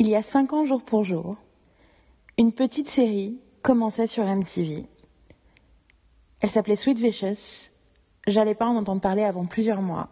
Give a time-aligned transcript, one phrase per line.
[0.00, 1.36] Il y a cinq ans jour pour jour,
[2.38, 4.86] une petite série commençait sur MTV.
[6.40, 7.68] Elle s'appelait Sweet Vicious.
[8.26, 10.08] J'allais pas en entendre parler avant plusieurs mois.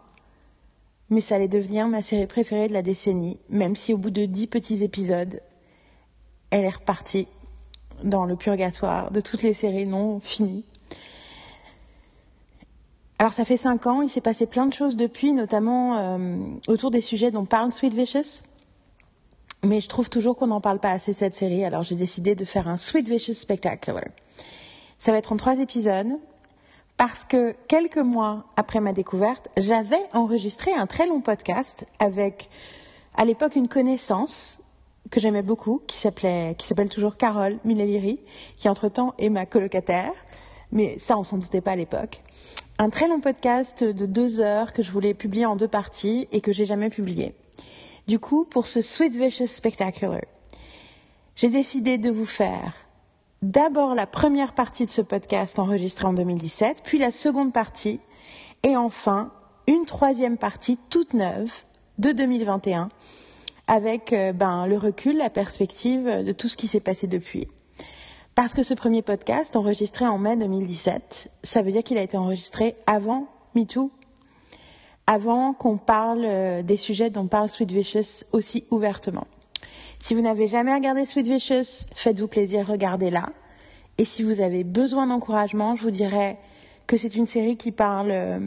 [1.09, 4.25] Mais ça allait devenir ma série préférée de la décennie, même si au bout de
[4.25, 5.41] dix petits épisodes,
[6.51, 7.27] elle est repartie
[8.03, 10.65] dans le purgatoire de toutes les séries non finies.
[13.17, 16.37] Alors ça fait cinq ans, il s'est passé plein de choses depuis, notamment euh,
[16.67, 18.43] autour des sujets dont parle Sweet Vicious.
[19.63, 22.45] Mais je trouve toujours qu'on n'en parle pas assez cette série, alors j'ai décidé de
[22.45, 24.05] faire un Sweet Vicious Spectacular.
[24.97, 26.17] Ça va être en trois épisodes,
[26.95, 32.49] parce que quelques mois après ma découverte, j'avais enregistré un très long podcast avec,
[33.15, 34.59] à l'époque, une connaissance
[35.11, 38.19] que j'aimais beaucoup, qui s'appelait, qui s'appelle toujours Carole Mileliri,
[38.55, 40.13] qui entre-temps est ma colocataire,
[40.71, 42.21] mais ça on s'en doutait pas à l'époque.
[42.77, 46.39] Un très long podcast de deux heures que je voulais publier en deux parties et
[46.39, 47.35] que j'ai jamais publié.
[48.09, 50.21] Du coup, pour ce Sweet Vicious Spectacular,
[51.35, 52.73] j'ai décidé de vous faire
[53.43, 57.99] d'abord la première partie de ce podcast enregistré en 2017, puis la seconde partie,
[58.63, 59.31] et enfin
[59.67, 61.53] une troisième partie toute neuve
[61.99, 62.89] de 2021,
[63.67, 67.47] avec euh, ben, le recul, la perspective de tout ce qui s'est passé depuis.
[68.33, 72.17] Parce que ce premier podcast, enregistré en mai 2017, ça veut dire qu'il a été
[72.17, 73.91] enregistré avant MeToo
[75.09, 79.25] avant qu'on parle euh, des sujets dont parle Sweet Vicious aussi ouvertement.
[79.99, 83.25] Si vous n'avez jamais regardé Sweet Vicious, faites-vous plaisir, regardez-la.
[83.97, 86.37] Et si vous avez besoin d'encouragement, je vous dirais
[86.85, 88.39] que c'est une série qui parle euh,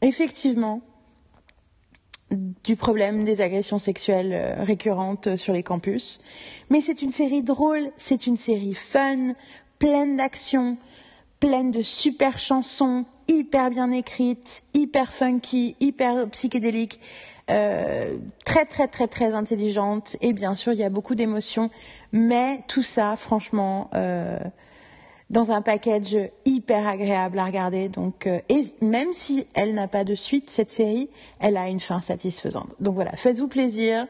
[0.00, 0.80] effectivement
[2.64, 6.22] du problème des agressions sexuelles euh, récurrentes sur les campus.
[6.70, 9.34] Mais c'est une série drôle, c'est une série fun,
[9.78, 10.78] pleine d'action,
[11.42, 17.00] pleine de super chansons, hyper bien écrite, hyper funky, hyper psychédélique,
[17.50, 21.68] euh, très très très très intelligente et bien sûr il y a beaucoup d'émotions,
[22.12, 24.38] mais tout ça franchement euh,
[25.30, 27.88] dans un package hyper agréable à regarder.
[27.88, 31.10] Donc euh, et même si elle n'a pas de suite cette série,
[31.40, 32.72] elle a une fin satisfaisante.
[32.78, 34.06] Donc voilà, faites-vous plaisir.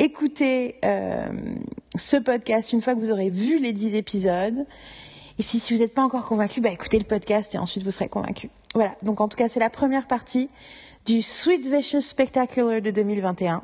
[0.00, 1.28] Écoutez euh,
[1.94, 4.66] ce podcast une fois que vous aurez vu les dix épisodes.
[5.38, 7.90] Et puis si vous n'êtes pas encore convaincu, bah écoutez le podcast et ensuite vous
[7.90, 8.48] serez convaincu.
[8.74, 10.48] Voilà, donc en tout cas c'est la première partie
[11.04, 13.62] du Sweet Vicious Spectacular de 2021.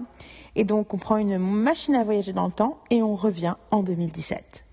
[0.54, 3.82] Et donc on prend une machine à voyager dans le temps et on revient en
[3.82, 4.64] 2017.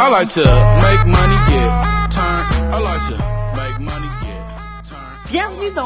[0.00, 0.44] I like to
[0.80, 1.06] make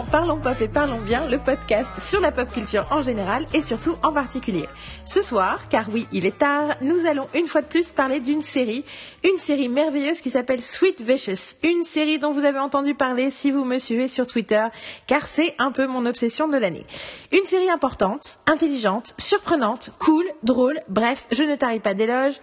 [0.00, 3.94] Parlons Pop et Parlons Bien, le podcast sur la pop culture en général et surtout
[4.02, 4.66] en particulier.
[5.04, 8.40] Ce soir, car oui, il est tard, nous allons une fois de plus parler d'une
[8.40, 8.86] série,
[9.22, 13.50] une série merveilleuse qui s'appelle Sweet Vicious, une série dont vous avez entendu parler si
[13.50, 14.64] vous me suivez sur Twitter,
[15.06, 16.86] car c'est un peu mon obsession de l'année.
[17.30, 22.40] Une série importante, intelligente, surprenante, cool, drôle, bref, je ne tarie pas d'éloges.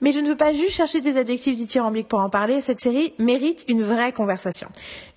[0.00, 2.62] Mais je ne veux pas juste chercher des adjectifs dithyrambiques pour en parler.
[2.62, 4.68] Cette série mérite une vraie conversation.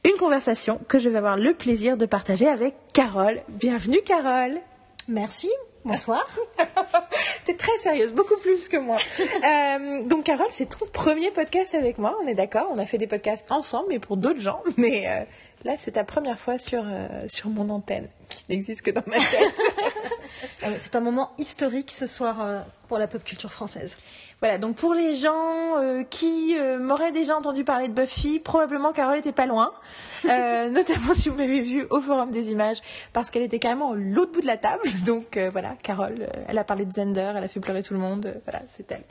[0.03, 3.41] Une conversation que je vais avoir le plaisir de partager avec Carole.
[3.47, 4.59] Bienvenue Carole.
[5.07, 5.49] Merci.
[5.85, 6.25] Bonsoir.
[7.45, 8.97] T'es très sérieuse, beaucoup plus que moi.
[9.43, 12.67] Euh, donc Carole, c'est ton premier podcast avec moi, on est d'accord.
[12.71, 14.61] On a fait des podcasts ensemble, mais pour d'autres gens.
[14.77, 15.23] Mais euh,
[15.65, 19.17] là, c'est ta première fois sur, euh, sur mon antenne, qui n'existe que dans ma
[19.17, 20.77] tête.
[20.77, 23.97] c'est un moment historique ce soir pour la pop culture française.
[24.43, 28.91] Voilà, donc pour les gens euh, qui euh, m'auraient déjà entendu parler de Buffy, probablement
[28.91, 29.71] Carole était pas loin,
[30.25, 32.79] euh, notamment si vous m'avez vu au Forum des images,
[33.13, 34.83] parce qu'elle était carrément l'autre bout de la table.
[35.05, 38.35] Donc voilà, Carole, elle a parlé de Zender, elle a fait pleurer tout le monde,
[38.43, 39.05] voilà, c'est elle.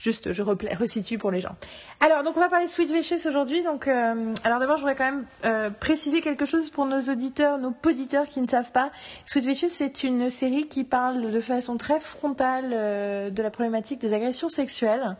[0.00, 1.54] Juste, je resitue pour les gens.
[2.00, 3.62] Alors, donc on va parler de Sweet Vicious aujourd'hui.
[3.62, 7.58] Donc, euh, alors d'abord, je voudrais quand même euh, préciser quelque chose pour nos auditeurs,
[7.58, 8.92] nos auditeurs qui ne savent pas.
[9.26, 14.00] Sweet Vicious, c'est une série qui parle de façon très frontale euh, de la problématique
[14.00, 15.16] des agressions sexuelles.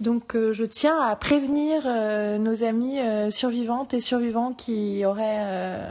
[0.00, 1.82] Donc, je tiens à prévenir
[2.38, 3.00] nos amis
[3.30, 5.84] survivantes et survivants qui auraient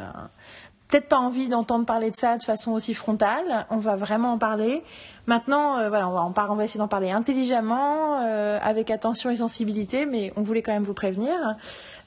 [0.87, 3.65] peut-être pas envie d'entendre parler de ça de façon aussi frontale.
[3.69, 4.83] On va vraiment en parler.
[5.27, 9.29] Maintenant, euh, voilà, on va, en on va essayer d'en parler intelligemment, euh, avec attention
[9.29, 11.57] et sensibilité, mais on voulait quand même vous prévenir.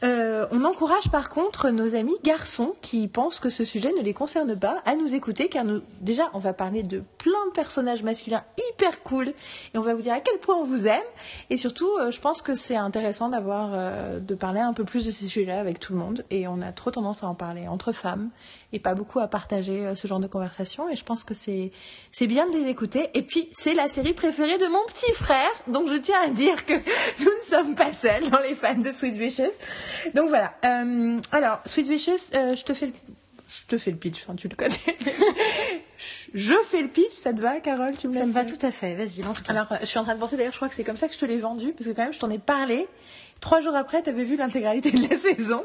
[0.02, 4.14] Euh, on encourage par contre nos amis garçons qui pensent que ce sujet ne les
[4.14, 8.02] concerne pas à nous écouter, car nous, déjà, on va parler de plein de personnages
[8.02, 9.34] masculins hyper cool,
[9.74, 11.02] et on va vous dire à quel point on vous aime,
[11.50, 13.72] et surtout, je pense que c'est intéressant d'avoir,
[14.18, 16.72] de parler un peu plus de ces sujets-là avec tout le monde, et on a
[16.72, 18.30] trop tendance à en parler entre femmes,
[18.72, 21.72] et pas beaucoup à partager ce genre de conversation, et je pense que c'est
[22.26, 25.50] bien de les écouter Et puis, c'est la série préférée de mon petit frère.
[25.66, 26.74] Donc, je tiens à dire que
[27.20, 29.52] nous ne sommes pas seuls dans les fans de Sweet Vicious.
[30.14, 30.54] Donc, voilà.
[30.64, 32.92] Euh, alors, Sweet Vicious, euh, je te fais le...
[33.52, 34.76] Je te fais le pitch, enfin, tu le connais.
[36.34, 37.96] je fais le pitch, ça te va, Carole?
[37.96, 38.94] Tu me Ça me va tout à fait.
[38.94, 39.52] Vas-y, lance-toi.
[39.52, 41.08] Alors, euh, je suis en train de penser, d'ailleurs, je crois que c'est comme ça
[41.08, 42.86] que je te l'ai vendu, parce que quand même, je t'en ai parlé.
[43.40, 45.62] Trois jours après, tu avais vu l'intégralité de la saison.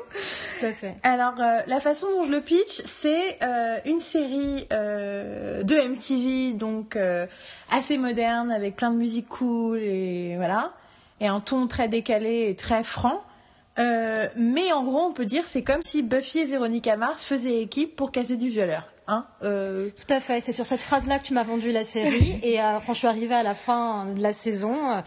[0.60, 0.96] Tout à fait.
[1.04, 6.54] Alors, euh, la façon dont je le pitch, c'est euh, une série euh, de MTV,
[6.54, 7.26] donc euh,
[7.72, 10.72] assez moderne, avec plein de musique cool, et voilà,
[11.20, 13.22] et un ton très décalé et très franc.
[13.78, 17.62] Euh, mais en gros, on peut dire c'est comme si Buffy et Véronica Mars faisaient
[17.62, 18.88] équipe pour casser du violeur.
[19.08, 20.40] Hein Euh, Tout à fait.
[20.40, 22.40] C'est sur cette phrase-là que tu m'as vendu la série.
[22.44, 25.02] et euh, quand je suis arrivée à la fin de la saison, euh,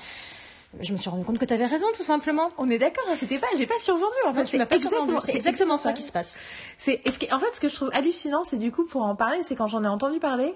[0.81, 2.51] je me suis rendu compte que tu avais raison, tout simplement.
[2.59, 4.41] on est d'accord, hein, c'était pas, j'ai pas survendu en fait.
[4.67, 5.13] Pas survendu.
[5.23, 6.39] C'est exactement ça qui se passe.
[6.79, 9.03] C'est, et ce qui- en fait, ce que je trouve hallucinant, c'est du coup, pour
[9.03, 10.55] en parler, c'est quand j'en ai entendu parler,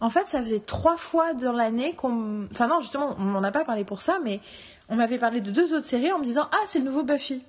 [0.00, 2.46] en fait, ça faisait trois fois dans l'année qu'on.
[2.52, 4.40] Enfin, non, justement, on m'en a pas parlé pour ça, mais
[4.88, 7.42] on m'avait parlé de deux autres séries en me disant Ah, c'est le nouveau Buffy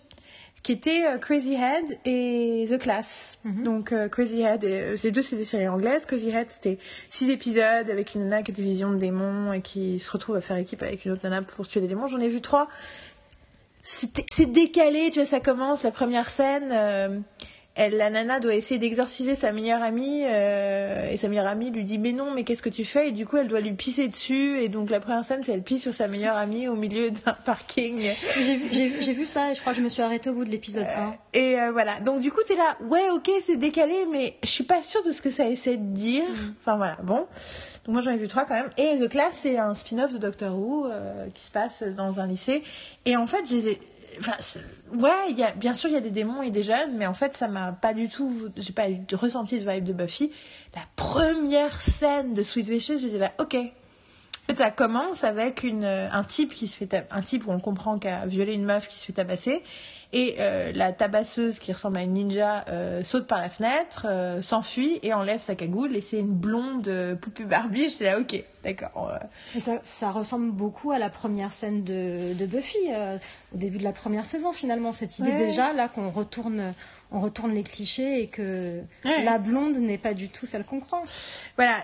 [0.63, 3.37] qui était euh, Crazy Head et The Class.
[3.45, 6.05] Donc euh, Crazy Head, et, euh, les deux c'est des séries anglaises.
[6.05, 6.77] Crazy Head c'était
[7.09, 10.37] six épisodes avec une nana qui a des visions de démons et qui se retrouve
[10.37, 12.07] à faire équipe avec une autre nana pour tuer des démons.
[12.07, 12.69] J'en ai vu trois.
[13.83, 17.19] C'est décalé, tu vois, ça commence, la première scène, euh,
[17.75, 21.83] elle, la nana doit essayer d'exorciser sa meilleure amie, euh, et sa meilleure amie lui
[21.83, 23.09] dit mais non, mais qu'est-ce que tu fais?
[23.09, 25.63] Et du coup, elle doit lui pisser dessus, et donc la première scène, c'est elle
[25.63, 27.97] pisse sur sa meilleure amie au milieu d'un parking.
[28.39, 30.33] J'ai vu, j'ai vu- j'ai ça et je crois que je me suis arrêtée au
[30.33, 31.15] bout de l'épisode 1.
[31.33, 34.63] Et euh, voilà, donc du coup, t'es là, ouais, ok, c'est décalé, mais je suis
[34.65, 36.23] pas sûre de ce que ça essaie de dire.
[36.61, 37.25] Enfin voilà, bon.
[37.85, 38.69] Donc moi j'en ai vu trois quand même.
[38.77, 42.27] Et The Class, c'est un spin-off de Doctor Who euh, qui se passe dans un
[42.27, 42.63] lycée.
[43.05, 43.79] Et en fait, je les ai-
[44.19, 44.37] Enfin,
[44.93, 47.47] ouais, bien sûr, il y a des démons et des jeunes, mais en fait, ça
[47.47, 50.31] m'a pas du tout, j'ai pas ressenti de vibe de Buffy.
[50.75, 53.57] La première scène de Sweet Vicious, disais, bah, ok,
[54.43, 57.47] en fait, ça commence avec une, euh, un type qui se fait tab- un type
[57.47, 59.63] où on comprend qu'a violé une meuf qui se fait tabasser
[60.11, 64.41] et euh, la tabasseuse qui ressemble à une ninja euh, saute par la fenêtre, euh,
[64.41, 67.89] s'enfuit et enlève sa cagoule et c'est une blonde euh, poupée Barbie.
[67.89, 69.11] J'étais là, ok, d'accord.
[69.55, 73.17] euh, ça, ça ressemble beaucoup à la première scène de, de Buffy, euh,
[73.55, 74.93] au début de la première saison finalement.
[74.93, 75.47] Cette idée Ouais.
[75.47, 76.73] déjà là qu'on retourne,
[77.13, 79.23] on retourne les clichés et que Ouais.
[79.23, 81.03] la blonde n'est pas du tout celle qu'on croit.
[81.57, 81.75] Voilà,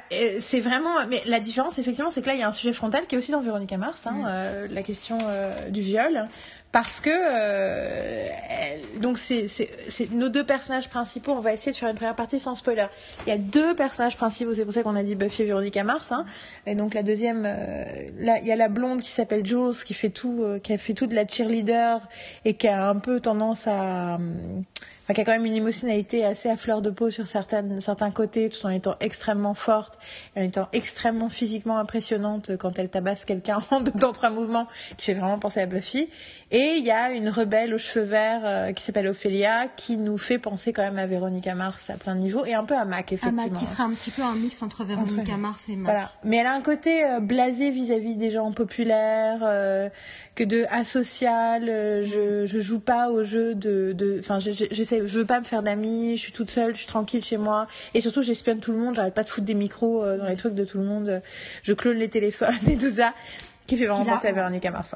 [0.41, 0.93] c'est vraiment.
[1.09, 3.17] Mais la différence, effectivement, c'est que là, il y a un sujet frontal qui est
[3.17, 6.27] aussi dans Véronica Mars, hein, euh, la question euh, du viol.
[6.71, 9.47] Parce que euh, elle- donc c'est
[10.11, 11.31] nos deux personnages principaux.
[11.31, 12.85] On va essayer de faire une première partie sans spoiler.
[13.25, 14.53] Il y a deux personnages principaux.
[14.53, 16.11] C'est pour ça qu'on a dit Buffy et Véronica Mars.
[16.11, 16.25] Hein.
[16.67, 17.41] Et donc la deuxième,
[18.19, 20.93] là il y a la blonde qui s'appelle Jules qui fait tout, qui a fait
[20.93, 21.99] tout de la cheerleader
[22.45, 24.63] et qui a un peu tendance à hum,
[25.09, 28.11] Enfin, qui a quand même une émotionnalité assez à fleur de peau sur certaines, certains
[28.11, 29.97] côtés, tout en étant extrêmement forte,
[30.37, 33.59] en étant extrêmement physiquement impressionnante quand elle tabasse quelqu'un
[33.99, 34.67] temps trois mouvements,
[34.97, 36.09] qui fait vraiment penser à Buffy.
[36.51, 40.19] Et il y a une rebelle aux cheveux verts euh, qui s'appelle Ophélia, qui nous
[40.19, 42.85] fait penser quand même à Véronica Mars à plein de niveaux, et un peu à
[42.85, 43.45] Mac, effectivement.
[43.47, 45.91] Ama, qui sera un petit peu un mix entre Véronica Entre- Mars et Mac.
[45.91, 46.11] Voilà.
[46.23, 49.89] Mais elle a un côté euh, blasé vis-à-vis des gens populaires, euh,
[50.35, 51.67] que de asocial.
[51.67, 54.17] euh, je, je joue pas au jeu de.
[54.19, 54.98] Enfin, je- je- j'essaie.
[55.05, 56.17] Je veux pas me faire d'amis.
[56.17, 56.73] Je suis toute seule.
[56.73, 57.67] Je suis tranquille chez moi.
[57.93, 58.95] Et surtout, j'espionne tout le monde.
[58.95, 61.21] J'arrête pas de foutre des micros euh, dans les trucs de tout le monde.
[61.63, 63.13] Je clone les téléphones et tout ça.
[63.67, 64.95] Qui fait vraiment penser à Véronica Mars.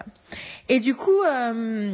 [0.69, 1.21] Et du coup.
[1.27, 1.91] euh,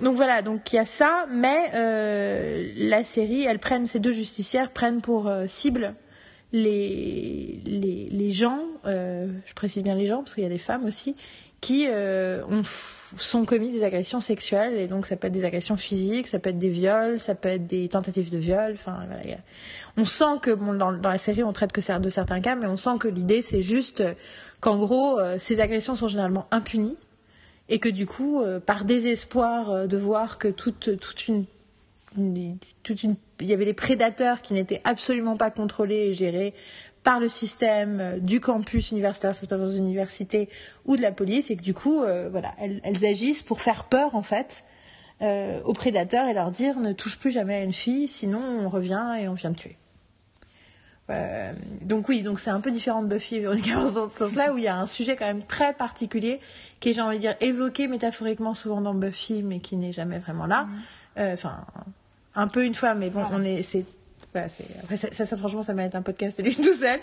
[0.00, 4.10] donc voilà, donc il y a ça, mais euh, la série, elles prennent ces deux
[4.10, 5.94] justicières prennent pour euh, cible
[6.52, 10.84] les, les, les gens, je précise bien les gens parce qu'il y a des femmes
[10.84, 11.14] aussi,
[11.62, 12.60] qui euh, ont,
[13.16, 16.50] sont commis des agressions sexuelles et donc ça peut être des agressions physiques, ça peut
[16.50, 18.72] être des viols, ça peut être des tentatives de viol.
[18.74, 19.06] Enfin,
[19.96, 22.76] on sent que bon, dans, la série on traite que de certains cas, mais on
[22.76, 24.12] sent que l'idée c'est juste euh,
[24.60, 26.96] qu'en gros euh, ces agressions sont généralement impunies
[27.68, 31.46] et que du coup, par désespoir de voir que toute, toute une-
[32.82, 36.52] toute une, il y avait des prédateurs qui n'étaient absolument pas contrôlés et gérés
[37.02, 40.48] par le système euh, du campus universitaire, ça se passe dans une université,
[40.84, 43.84] ou de la police, et que du coup, euh, voilà, elles, elles agissent pour faire
[43.84, 44.64] peur en fait
[45.20, 48.68] euh, aux prédateurs et leur dire ne touche plus jamais à une fille, sinon on
[48.68, 49.76] revient et on vient te tuer.
[51.10, 54.52] Euh, donc oui, donc c'est un peu différent de Buffy et Veronica dans ce sens-là,
[54.52, 56.40] où il y a un sujet quand même très particulier,
[56.80, 60.18] qui est, j'ai envie de dire, évoqué métaphoriquement souvent dans Buffy, mais qui n'est jamais
[60.18, 60.68] vraiment là.
[61.18, 61.64] Euh, Enfin,
[62.34, 63.84] un peu une fois, mais bon, on est, c'est
[64.32, 66.98] Voilà, c'est- après, ça, ça, ça, franchement, ça mérite un podcast lui tout seul,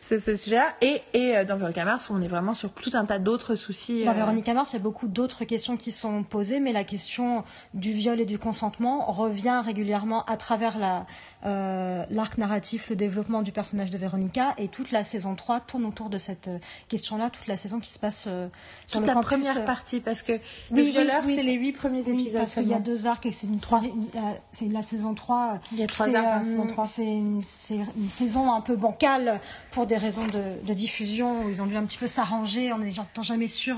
[0.00, 0.74] ce, ce sujet-là.
[0.80, 4.04] Et, et euh, dans Véronica Mars, on est vraiment sur tout un tas d'autres soucis.
[4.04, 6.84] Dans euh, Véronica Mars, il y a beaucoup d'autres questions qui sont posées, mais la
[6.84, 11.06] question du viol et du consentement revient régulièrement à travers la,
[11.44, 15.84] euh, l'arc narratif, le développement du personnage de Véronica, et toute la saison 3 tourne
[15.84, 16.50] autour de cette
[16.88, 18.48] question-là, toute la saison qui se passe euh,
[18.86, 19.28] sur toute le la campus.
[19.28, 20.38] première partie, parce que oui,
[20.70, 21.34] le violeur, oui, oui.
[21.36, 22.40] c'est les huit premiers Oui, épisodes.
[22.40, 23.80] parce qu'il y a deux arcs et c'est une Trois.
[23.80, 24.08] série- une-
[24.52, 25.60] c'est la saison 3.
[25.72, 26.06] Il y a trois
[26.42, 26.84] C'est, euh, 3.
[26.84, 31.66] C'est une, saison un peu bancale pour des raisons de, de diffusion où ils ont
[31.66, 32.72] dû un petit peu s'arranger.
[32.72, 32.92] On n'est
[33.22, 33.76] jamais sûr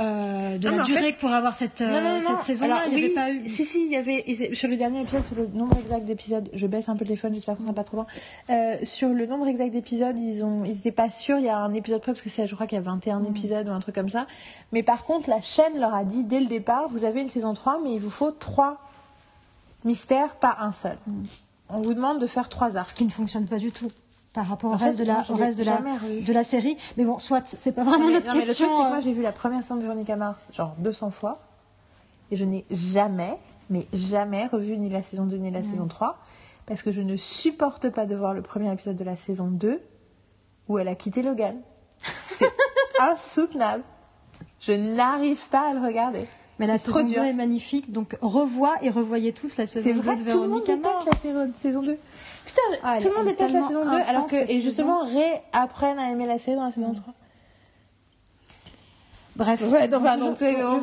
[0.00, 2.14] euh, de Non, mais la en durée fait- que pourrait avoir cette, euh, Non, non,
[2.14, 2.36] non.
[2.38, 2.84] cette saison-là.
[2.86, 3.46] Il n'y oui, avait pas eu.
[3.48, 4.24] Si, si, il y avait.
[4.54, 7.34] Sur le dernier épisode, sur le nombre exact d'épisodes, je baisse un peu le téléphone,
[7.34, 8.06] j'espère qu'on sera pas trop loin.
[8.48, 11.36] Euh, sur le nombre exact d'épisodes, ils ont, ils étaient pas sûrs.
[11.38, 13.20] Il y a un épisode près, parce que c'est, je crois qu'il y a 21
[13.20, 13.26] Mm.
[13.26, 14.26] épisodes ou un truc comme ça.
[14.72, 17.52] Mais par contre, la chaîne leur a dit dès le départ, vous avez une saison
[17.52, 18.78] 3, mais il vous faut trois
[19.84, 20.96] mystères, pas un seul.
[21.06, 21.22] Mm.
[21.72, 22.86] On vous demande de faire trois arcs.
[22.86, 23.90] Ce qui ne fonctionne pas du tout
[24.32, 25.76] par rapport au En fait, reste, de, la, moi, je au l'ai reste de, la,
[25.76, 26.22] jamais revu.
[26.22, 26.76] de la série.
[26.96, 28.68] Mais bon, soit, c'est pas vraiment mais, notre non, mais le truc, c'est question.
[28.68, 31.40] que moi, euh, j'ai vu la première saison de Veronica Mars, genre 200 fois.
[32.30, 33.36] Et je n'ai jamais,
[33.68, 36.18] mais jamais revu ni la saison 2 ni la saison 3.
[36.66, 39.82] Parce que je ne supporte pas de voir le premier épisode de la saison 2
[40.68, 41.60] où elle a quitté Logan.
[42.26, 42.50] C'est
[43.00, 43.82] insoutenable.
[44.60, 46.26] Je n'arrive pas à le regarder.
[46.66, 47.22] Mais la c'est trop saison 2 dur.
[47.24, 50.42] est magnifique, donc revois et revoyez tous la saison C'est 2 vrai de que tout
[50.42, 51.98] le monde déteste la saison, saison 2.
[52.46, 55.18] Putain, Ah, tout le monde déteste la saison 2 alors intense, que, et justement, saison.
[55.18, 57.14] Ray apprennent à aimer la série dans la saison 3.
[59.34, 59.88] Bref, Ouais,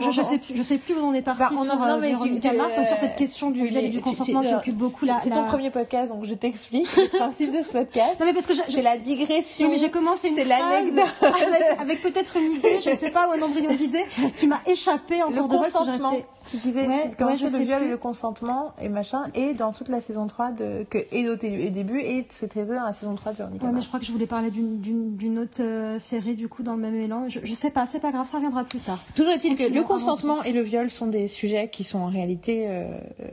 [0.02, 2.02] je, je- sais plus, je sais plus où on est parti Bah, on sur non,
[2.02, 4.76] euh, tu- Mars, euh, sur cette question du viol et du consentement tu- qui occupe
[4.78, 5.20] beaucoup la.
[5.20, 8.20] C'est la- ton premier podcast, donc je t'explique le principe de ce podcast.
[8.20, 9.66] Non mais parce que j'ai- C'est la digression.
[9.68, 11.06] Oui, mais j'ai commencé une C'est l'anecdote.
[11.22, 14.60] avec, avec peut-être une idée, je ne sais pas, ou un embryon d'idée qui m'a
[14.66, 16.14] échappé en Le cours de consentement.
[16.50, 19.72] Tu disais, Ouais, tu ouais, je le viol et le consentement et machin, et dans
[19.72, 22.86] toute la saison 3 de, que, et au dé- au début, et c'est traité dans
[22.86, 25.62] la saison 3 de Veronica Ouais, mais je crois que je voulais parler d'une- autre
[25.62, 27.26] euh, série du coup dans le même élan.
[27.28, 29.04] Je, je sais pas, c'est pas grave, ça reviendra plus tard.
[29.16, 32.66] Toujours est-il que le consentement et le viol sont des sujets qui sont en réalité
[32.68, 32.86] euh,
[33.22, 33.28] euh,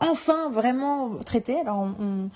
[0.00, 1.58] enfin vraiment traités.
[1.60, 2.30] Alors on- on-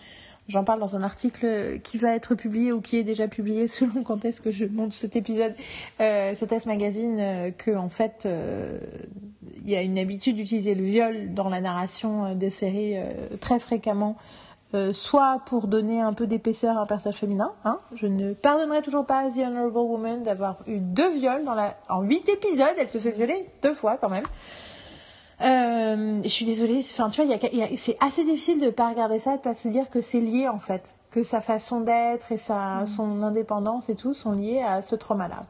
[0.49, 4.03] j'en parle dans un article qui va être publié ou qui est déjà publié selon
[4.05, 5.55] quand est-ce que je monte cet épisode,
[6.01, 8.79] euh, ce test magazine, euh, que en fait euh,
[9.65, 12.95] il y a une habitude d'utiliser le viol dans la narration des séries
[13.41, 14.17] très fréquemment.
[14.75, 17.53] Euh, soit pour donner un peu d'épaisseur à un personnage féminin.
[17.65, 17.79] Hein.
[17.95, 21.77] Je ne pardonnerai toujours pas à The Honorable Woman d'avoir eu deux viols dans la...
[21.89, 22.75] en huit épisodes.
[22.79, 24.25] Elle se fait violer deux fois quand même.
[25.43, 26.79] Euh, je suis désolée.
[26.79, 29.19] Enfin, tu vois, il y a- il y a- c'est assez difficile de pas regarder
[29.19, 32.33] ça et de pas se dire que c'est lié en fait, que sa façon d'être
[32.33, 35.43] et sa son indépendance et tout sont liés à ce trauma-là.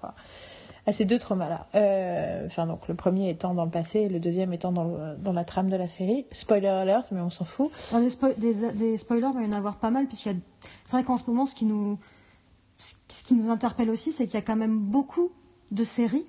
[0.87, 1.66] À ces deux traumas-là.
[1.75, 5.16] Euh, enfin, donc le premier étant dans le passé et le deuxième étant dans, le-
[5.19, 6.26] dans la trame de la série.
[6.31, 7.71] Spoiler alert, mais on s'en fout.
[7.93, 10.38] Des, spo- des, des spoilers, il va y en avoir pas mal, puisqu'il y a...
[10.85, 11.99] c'est vrai qu'en ce moment, ce qui nous,
[12.76, 15.31] ce qui nous interpelle aussi, c'est qu'il y a quand même beaucoup
[15.73, 16.26] de séries.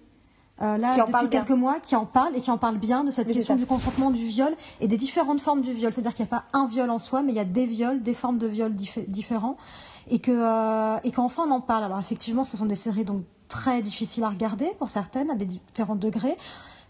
[0.64, 1.28] euh, là, depuis bien.
[1.28, 3.68] quelques mois, qui en parlent et qui en parlent bien de cette Oui, question du
[3.68, 5.94] consentement, du viol et des différentes formes du viol.
[5.94, 8.02] C'est-à-dire qu'il n'y a pas un viol en soi, mais il y a des viols,
[8.02, 9.56] des formes de viol diffé- différents,
[10.10, 11.84] et que euh, et qu'enfin on en parle.
[11.84, 15.46] Alors effectivement, ce sont des séries donc très difficiles à regarder pour certaines, à des
[15.46, 16.38] différents degrés,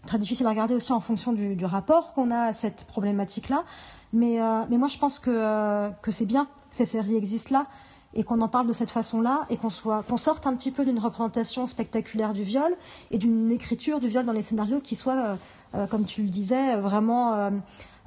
[0.06, 3.64] très difficiles à regarder aussi en fonction du, rapport qu'on a à cette problématique-là.
[4.12, 7.58] Mais, euh, mais moi, je pense que, euh, que c'est bien que ces séries existent
[7.58, 7.66] là
[8.14, 10.98] et qu'on en parle de cette façon-là et qu'on soit sorte un petit peu d'une
[10.98, 12.74] représentation spectaculaire du viol
[13.10, 15.36] et d'une écriture du viol dans les scénarios qui soit,
[15.74, 17.50] euh, comme tu le disais, vraiment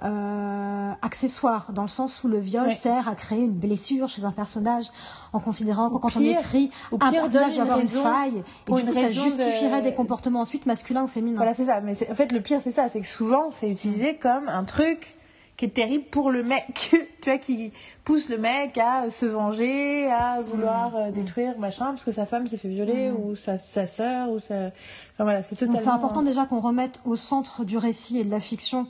[0.04, 2.76] euh, accessoire, dans le sens où le viol Ouais.
[2.76, 4.86] sert à créer une blessure chez un personnage,
[5.34, 8.94] en considérant que quand pire- on écrit un personnage avoir une faille, et du coup
[8.94, 11.38] ça justifierait de- des comportements ensuite masculins ou féminins.
[11.38, 11.82] Voilà, c'est ça.
[11.82, 12.88] Mais en fait, le pire, c'est ça.
[12.90, 15.18] C'est que souvent, c'est utilisé comme un truc
[15.58, 16.66] qui est terrible pour le mec.
[17.22, 17.72] tu vois, qui
[18.04, 22.48] pousse le mec à se venger, à vouloir euh, détruire, machin, parce que sa femme
[22.48, 24.56] s'est fait violer, ou sa, sa sœur, ou sa.
[24.56, 25.78] Enfin voilà, c'est totalement.
[25.80, 28.88] c'est important déjà qu'on remette au centre du récit et de la fiction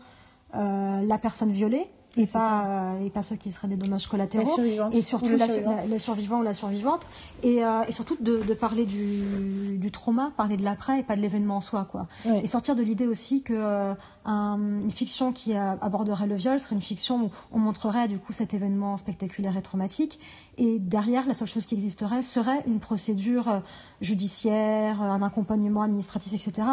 [0.53, 2.65] la personne violée et pas,
[2.98, 4.43] euh, et pas ceux qui seraient des dommages collatéraux.
[4.91, 7.08] Et Ou surtout la, la- la survivant ou la survivante.
[7.41, 11.15] Et, euh, et surtout de, de parler du, du trauma, parler de l'après et pas
[11.15, 11.86] de l'événement en soi.
[11.89, 12.08] Quoi.
[12.43, 13.93] Et sortir de l'idée aussi que euh,
[14.25, 18.20] un- une fiction qui euh, aborderait le viol serait une fiction où on montrerait du
[18.20, 20.20] coup cet événement spectaculaire et traumatique.
[20.58, 23.60] Et derrière, la seule chose qui existerait serait une procédure euh,
[24.01, 26.68] judiciaire, euh, un accompagnement administratif, etc.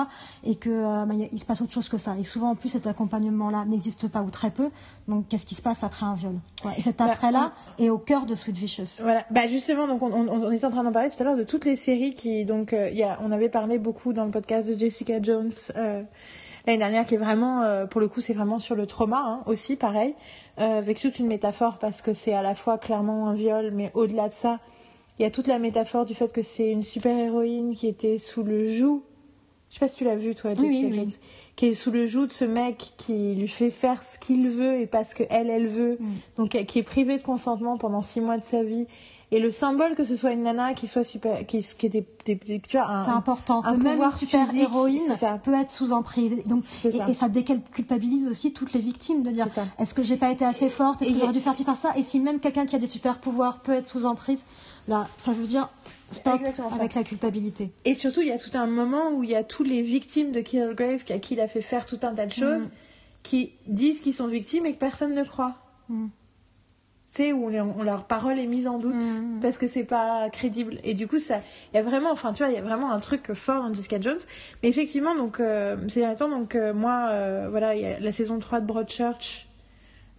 [0.44, 2.16] Et que euh, bah, il se passe autre chose que ça.
[2.18, 4.70] Et souvent, en plus, cet accompagnement-là n'existe pas ou très peu.
[5.06, 6.34] Donc, qu'est-ce qui se passe après un viol?
[6.64, 6.72] Ouais.
[6.76, 9.00] Et cet Bah, après-là est au cœur de Sweet Vicious.
[9.02, 11.36] Voilà, bah justement, donc on, on, on était en train d'en parler tout à l'heure
[11.36, 14.30] de toutes les séries qui, donc, euh, il a, on avait parlé beaucoup dans le
[14.30, 16.02] podcast de Jessica Jones, euh,
[16.68, 19.40] l'année dernière qui est vraiment, euh, pour le coup, c'est vraiment sur le trauma hein,
[19.46, 20.14] aussi, pareil,
[20.60, 23.90] euh, avec toute une métaphore parce que c'est à la fois clairement un viol, mais
[23.94, 24.58] au-delà de ça,
[25.18, 28.18] il y a toute la métaphore du fait que c'est une super héroïne qui était
[28.18, 29.02] sous le joug.
[29.68, 31.18] Je sais pas si tu l'as vu toi, Oui, oui,
[31.56, 34.80] qui est sous le joug de ce mec qui lui fait faire ce qu'il veut
[34.80, 36.06] et pas ce que elle elle veut, Mm.
[36.36, 38.86] donc qui est privé de consentement pendant six mois de sa vie.
[39.30, 42.02] Et le symbole que ce soit une nana qui soit super, qui, qui tu
[42.72, 43.62] vois, un, C'est important.
[43.64, 45.38] un que même une pouvoir super physique, héroïne ça.
[45.42, 46.42] peut être sous emprise.
[46.46, 47.06] Donc, et, ça.
[47.08, 49.46] et ça déculpabilise aussi toutes les victimes de dire
[49.78, 51.02] est-ce que j'ai pas été assez forte?
[51.02, 51.92] Est-ce que j'aurais dû faire ci, faire ça?
[51.96, 54.44] Et si même quelqu'un qui a des super pouvoirs peut être sous emprise,
[54.88, 55.68] là, ça veut dire
[56.10, 56.62] stop ça.
[56.74, 57.70] avec la culpabilité.
[57.84, 60.32] Et surtout, il y a tout un moment où il y a tous les victimes
[60.32, 62.70] de Killgrave à qui il a fait faire tout un tas de choses Mm.
[63.24, 65.54] qui disent qu'ils sont victimes et que personne ne croit.
[65.90, 66.06] Mm.
[67.10, 69.40] C'est où on- leur parole est mise en doute Mm.
[69.40, 70.78] parce que c'est pas crédible.
[70.84, 71.40] Et du coup, ça,
[71.72, 73.72] il y a vraiment, enfin, tu vois, il y a vraiment un truc fort dans
[73.72, 74.18] Jessica Jones.
[74.62, 77.98] Mais effectivement, donc, euh, ces derniers temps, donc, euh, moi, euh, voilà, il y a
[77.98, 79.46] la saison 3 de Broadchurch.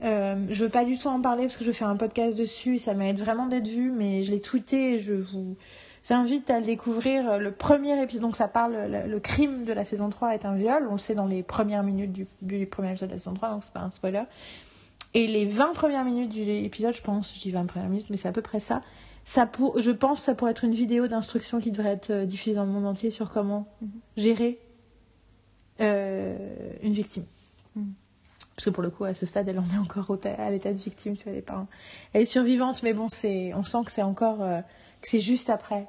[0.04, 2.76] Euh, je veux pas du tout en parler parce que je fais un podcast dessus
[2.76, 5.58] et ça mérite vraiment d'être vu, mais je l'ai tweeté et je vous
[6.10, 7.38] invite à le découvrir.
[7.38, 10.56] Le premier épisode, donc ça parle, le, le crime de la saison 3 est un
[10.56, 13.34] viol, on le sait dans les premières minutes du, du premier épisode de la saison
[13.36, 14.24] 3, donc c'est pas un spoiler.
[15.14, 18.18] Et les 20 premières minutes de l'épisode, je pense, je dis 20 premières minutes, mais
[18.18, 18.84] c'est à peu près ça.
[19.26, 22.26] ça pour, je pense que ça pourrait être une vidéo d'instruction qui devrait être euh,
[22.26, 23.68] diffusée dans le monde entier sur comment
[24.18, 24.60] gérer
[25.82, 26.38] euh,
[26.84, 27.26] une victime.
[27.76, 27.94] Mhm.
[28.56, 30.78] Parce que pour le coup, à ce stade, elle en est encore à l'état de
[30.78, 31.68] victime, tu vois, les parents.
[32.14, 34.60] Elle est survivante, mais bon, c'est, on sent que c'est encore, euh,
[35.02, 35.88] que c'est juste après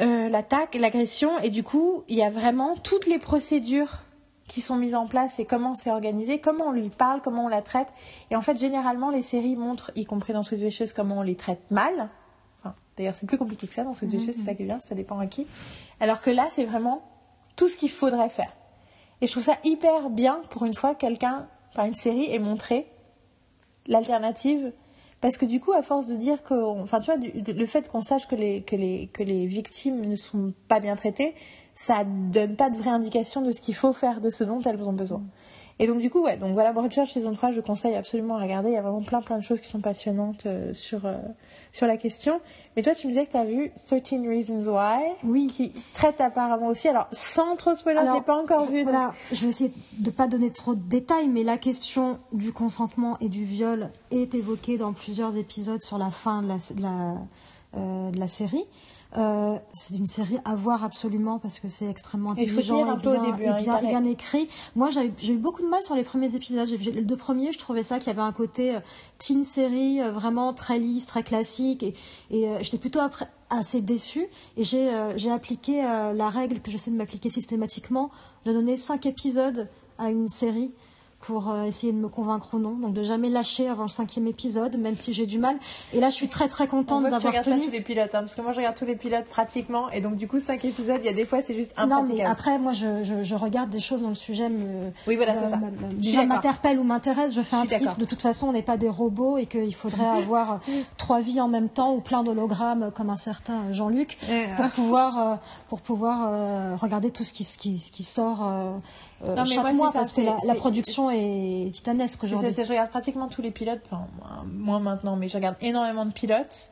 [0.00, 4.04] euh, l'attaque, l'agression, et du coup, il y a vraiment toutes les procédures
[4.50, 7.48] qui sont mises en place et comment c'est organisé, comment on lui parle, comment on
[7.48, 7.86] la traite.
[8.32, 11.36] Et en fait, généralement, les séries montrent, y compris dans Sweet Vicious, comment on les
[11.36, 12.08] traite mal.
[12.58, 14.80] Enfin, d'ailleurs, c'est plus compliqué que ça dans Sweet Vicious, c'est ça qui est bien,
[14.80, 15.46] ça dépend à qui.
[16.00, 17.00] Alors que là, c'est vraiment
[17.54, 18.52] tout ce qu'il faudrait faire.
[19.20, 22.86] Et je trouve ça hyper bien pour une fois quelqu'un, enfin une série, ait montré
[23.86, 24.72] l'alternative.
[25.20, 27.88] Parce que du coup, à force de dire que, enfin, tu vois, du- le fait
[27.88, 31.34] qu'on sache que les, que, les, que les victimes ne sont pas bien traitées,
[31.74, 34.82] ça donne pas de vraie indication de ce qu'il faut faire, de ce dont elles
[34.82, 35.22] ont besoin.
[35.82, 38.68] Et donc, du coup, ouais, donc voilà, Broadchurch saison 3, je conseille absolument à regarder.
[38.68, 41.14] Il y a vraiment plein, plein de choses qui sont passionnantes euh, sur, euh,
[41.72, 42.42] sur la question.
[42.76, 45.46] Mais toi, tu me disais que tu as vu 13 Reasons Why, Oui.
[45.46, 46.86] qui traite apparemment aussi.
[46.86, 48.84] Alors, sans trop spoiler, je l'ai pas encore je, vu.
[48.84, 52.52] donc- Voilà, je vais essayer de pas donner trop de détails, mais la question du
[52.52, 56.82] consentement et du viol est évoquée dans plusieurs épisodes sur la fin de la, de
[56.82, 57.14] la,
[57.78, 58.64] euh, de la série.
[59.18, 63.42] Euh, c'est une série à voir absolument parce que c'est extrêmement intelligent et bien, début,
[63.42, 64.46] et hein, bien- bien écrit.
[64.76, 66.68] Moi, j'ai eu beaucoup de mal sur les premiers épisodes.
[66.68, 68.80] Les deux premiers, je trouvais ça qu'il y avait un côté euh,
[69.18, 71.94] teen série euh, vraiment très lisse, très classique, et,
[72.30, 74.28] et euh, j'étais plutôt après assez déçue.
[74.56, 78.10] Et j'ai euh, appliqué la règle que j'essaie de m'appliquer systématiquement
[78.44, 79.68] de donner cinq épisodes
[79.98, 80.70] à une série
[81.20, 82.70] pour euh, essayer de me convaincre ou non.
[82.76, 85.56] Donc de jamais lâcher avant le cinquième épisode, même si j'ai du mal.
[85.92, 87.64] Et là, je suis très très On contente d'avoir regardes pas tenu.
[87.66, 90.16] tous les pilotes, hein, parce que moi je regarde tous les pilotes pratiquement, et donc
[90.16, 92.14] du coup 5 épisodes, il y a des fois c'est juste Non, impraticable.
[92.18, 95.36] mais après, moi, je, je, je regarde des choses dont le sujet me, Oui, voilà,
[95.36, 96.24] c'est me- ça.
[96.26, 97.34] m'interpelle ou m'intéresse.
[97.34, 97.80] Je fais un suis tri.
[97.80, 97.96] d'accord.
[97.98, 101.40] De toute façon, on n'est pas des robots et qu'il faudrait avoir euh, trois vies
[101.40, 104.16] en même temps ou plein d'hologrammes comme un certain Jean-Luc
[104.56, 105.34] pour pouvoir, euh,
[105.68, 108.40] pour pouvoir euh, regarder tout ce qui, ce qui, ce qui sort
[109.24, 112.52] euh, Non, mais chaque moi, mois ça, parce que la, production est titanesque aujourd'hui.
[112.56, 114.06] je regarde pratiquement tous les pilotes, enfin
[114.52, 116.70] moins- maintenant, mais je regarde énormément de pilotes.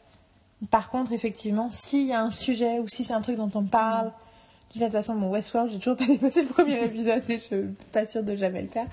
[0.71, 3.63] Par contre, effectivement, s'il y a un sujet ou si c'est un truc dont on
[3.65, 4.13] parle,
[4.75, 7.65] de toute façon, mon Westworld, j'ai toujours pas dépassé le premier épisode et je suis
[7.93, 8.87] pas sûre de jamais le faire.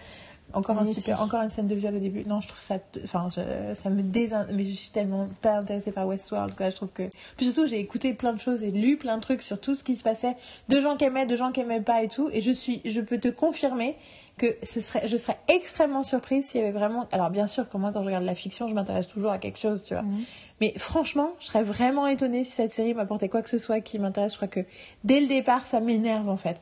[0.56, 1.24] Encore, un Mais super, si.
[1.24, 2.24] encore une scène de viol au début.
[2.26, 2.78] Non, je trouve ça.
[3.04, 4.48] Enfin, ça me désin...
[4.52, 6.56] Mais je suis tellement pas intéressée par Westworld.
[6.56, 6.70] Quoi.
[6.70, 7.10] Je trouve que.
[7.38, 9.84] Puis surtout, j'ai écouté plein de choses et lu plein de trucs sur tout ce
[9.84, 10.36] qui se passait.
[10.70, 12.30] De gens qui aimaient, de gens qui aimaient pas et tout.
[12.32, 12.82] Et je suis.
[12.86, 13.96] Je peux te confirmer
[14.38, 17.08] que ce serait, je serais extrêmement surprise s'il y avait vraiment.
[17.12, 19.60] Alors, bien sûr, que moi, quand je regarde la fiction, je m'intéresse toujours à quelque
[19.60, 20.04] chose, tu vois.
[20.04, 20.24] Mhm.
[20.62, 24.00] Mais franchement, je serais vraiment étonnée si cette série m'apportait quoi que ce soit qui
[24.00, 24.34] m'intéresse.
[24.34, 24.62] Je crois que
[25.04, 26.60] dès le départ, ça m'énerve en fait.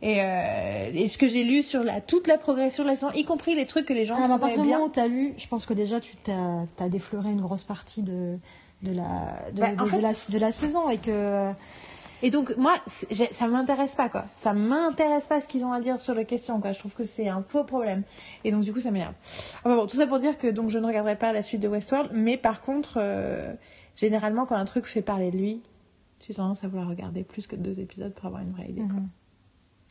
[0.00, 3.10] Et, euh, et ce que j'ai lu sur la, toute la progression de la saison,
[3.14, 5.00] y compris les trucs que les gens Alors, à trouvaient partir du moment où tu
[5.00, 8.38] as lu, je pense que déjà tu t'as as défloré une grosse partie de,
[8.82, 11.50] de, la, de, Bah, en de- de fait- la, de la saison et que.
[12.20, 12.74] Et donc, moi,
[13.30, 14.24] ça m'intéresse pas, quoi.
[14.34, 16.72] Ça m'intéresse pas ce qu'ils ont à dire sur la question, quoi.
[16.72, 18.02] Je trouve que c'est un faux problème.
[18.42, 19.14] Et donc, du coup, ça m'énerve.
[19.64, 21.68] Enfin, bon, tout ça pour dire que donc, je ne regarderai pas la suite de
[21.68, 23.52] Westworld, mais par contre, euh,
[23.94, 25.62] généralement, quand un truc fait parler de lui,
[26.26, 28.98] j'ai tendance à vouloir regarder plus que deux épisodes pour avoir une vraie idée, quoi.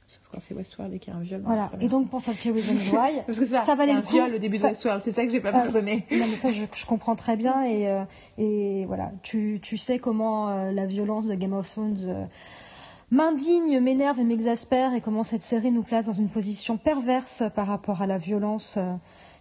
[0.07, 1.41] Sauf quand c'est Westworld et qu'il y a un viol.
[1.43, 1.69] Voilà.
[1.81, 4.13] Et donc pour Safety Reasons Why, Parce que ça, ça valait le un coup.
[4.13, 6.05] viol au début Ça- de Westworld, c'est ça que j'ai pas Ah, pardonné.
[6.11, 7.63] Non, mais ça, je, je comprends très bien.
[7.65, 8.03] Et, euh,
[8.37, 12.25] et voilà, tu, tu sais comment euh, la violence de Game of Thrones euh,
[13.11, 17.67] m'indigne, m'énerve et m'exaspère et comment cette série nous place dans une position perverse par
[17.67, 18.93] rapport à la violence euh,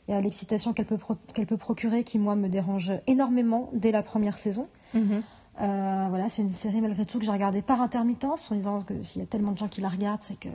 [0.09, 0.99] et à l'excitation qu'elle peut,
[1.35, 4.69] qu'elle peut procurer qui, moi, me dérange énormément dès la première saison.
[4.95, 5.23] Mhm.
[5.61, 9.03] Euh, voilà, c'est une série malgré tout que j'ai regardée par intermittence, en disant que
[9.03, 10.49] s'il y a tellement de gens qui la regardent, c'est que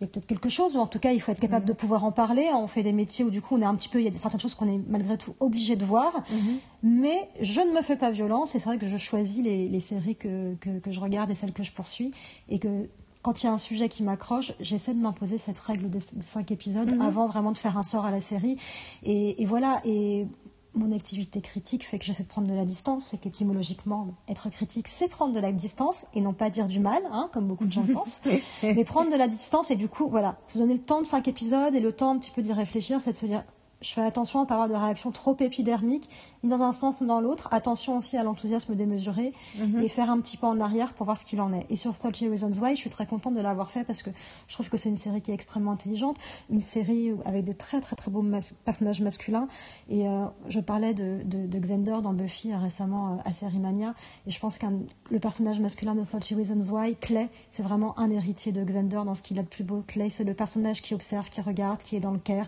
[0.00, 1.68] il y a peut-être quelque chose, ou en tout cas, il faut être capable Mhm.
[1.68, 2.48] de pouvoir en parler.
[2.52, 4.18] On fait des métiers où, du coup, on est un petit peu, il y a
[4.18, 6.12] certaines choses qu'on est malgré tout obligé de voir.
[6.32, 6.58] Mhm.
[6.82, 9.80] Mais je ne me fais pas violence, et c'est vrai que je choisis les, les
[9.80, 12.10] séries que, que, que je regarde et celles que je poursuis,
[12.48, 12.88] et que
[13.22, 16.50] quand il y a un sujet qui m'accroche, j'essaie de m'imposer cette règle des cinq
[16.50, 17.00] épisodes Mhm.
[17.00, 18.56] avant vraiment de faire un sort à la série.
[19.04, 20.26] Et, et voilà, et
[20.74, 24.88] mon activité critique fait que j'essaie de prendre de la distance, et qu'étymologiquement, être critique,
[24.88, 27.72] c'est prendre de la distance, et non pas dire du mal, hein, comme beaucoup de
[27.72, 28.22] gens pensent,
[28.62, 31.28] mais prendre de la distance, et du coup, voilà, se donner le temps de cinq
[31.28, 33.44] épisodes, et le temps un petit peu d'y réfléchir, c'est de se dire,
[33.84, 36.08] je fais attention à ne pas avoir de réaction trop épidermique,
[36.42, 37.48] ni dans un sens ni dans l'autre.
[37.52, 39.82] Attention aussi à l'enthousiasme démesuré Mhm.
[39.82, 41.66] et faire un petit pas en arrière pour voir ce qu'il en est.
[41.70, 44.10] Et sur 30 Reasons Why, je suis très contente de l'avoir fait parce que
[44.48, 46.16] je trouve que c'est une série qui est extrêmement intelligente,
[46.50, 49.48] une série avec de très très très beaux mas- personnages masculins.
[49.90, 53.58] Et euh, je parlais de, de, de Xander dans Buffy euh, récemment euh, à Série
[53.58, 53.94] Mania,
[54.26, 54.66] et je pense que
[55.10, 59.14] le personnage masculin de 30 Reasons Why, Clay, c'est vraiment un héritier de Xander dans
[59.14, 59.82] ce qu'il a de plus beau.
[59.86, 62.46] Clay, c'est le personnage qui observe, qui regarde, qui est dans le care.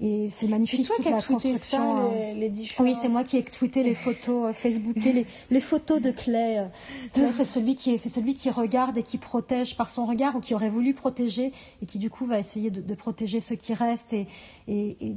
[0.00, 2.10] Et c'est magnifique toi toute qui la construction.
[2.10, 2.84] ça, les, les différents...
[2.84, 6.66] oui, c'est moi qui ai tweeté les photos, euh, Facebooké les, les photos de Clay.
[7.12, 10.36] Clay, c'est celui qui est, c'est celui qui regarde et qui protège par son regard
[10.36, 11.52] ou qui aurait voulu protéger
[11.82, 14.26] et qui du coup va essayer de, de protéger ceux qui restent et,
[14.68, 15.14] et, et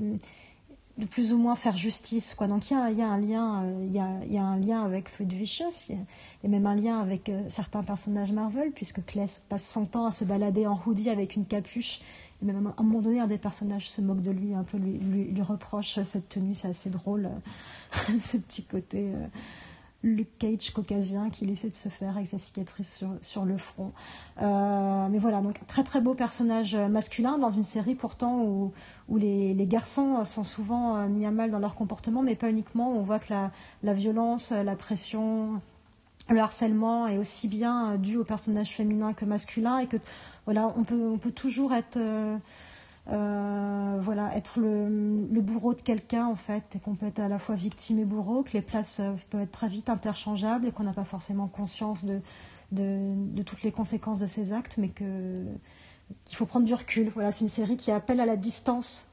[0.98, 2.34] de plus ou moins faire justice.
[2.34, 2.48] Quoi.
[2.48, 4.58] Donc il y a, y a un lien, euh, il y a, y a un
[4.58, 6.02] lien avec Sweet Vicious, il y a,
[6.44, 9.68] il y a même un lien avec euh, certains personnages Marvel puisque Clay se passe
[9.68, 12.00] son temps à se balader en hoodie avec une capuche.
[12.42, 14.78] Et même à un moment donné, un des personnages se moque de lui, un peu
[14.78, 19.26] lui, lui, reproche cette tenue, c'est assez drôle, euh, ce petit côté euh,
[20.04, 23.92] Luke Cage caucasien qu'il essaie de se faire avec sa cicatrice sur, le front.
[24.42, 28.72] Euh, mais voilà, donc très très beau personnage masculin dans une série pourtant où,
[29.18, 32.92] les, garçons sont souvent mis à mal dans leur comportement, mais pas uniquement.
[32.92, 33.34] On voit que
[33.82, 35.60] la violence, la pression,
[36.30, 39.98] le harcèlement est aussi bien euh, dû au personnage féminin que masculin et que
[40.46, 42.38] voilà, on peut, on peut toujours être, euh,
[43.10, 44.02] euh,
[44.58, 48.06] le, bourreau de quelqu'un en fait, et qu'on peut être à la fois victime et
[48.06, 52.06] bourreau, que les places peuvent être très vite interchangeables et qu'on n'a pas forcément conscience
[52.06, 52.22] de,
[53.44, 57.10] toutes les conséquences de ces actes, mais qu'il faut prendre du recul.
[57.10, 59.10] Voilà, c'est une série qui appelle à la distance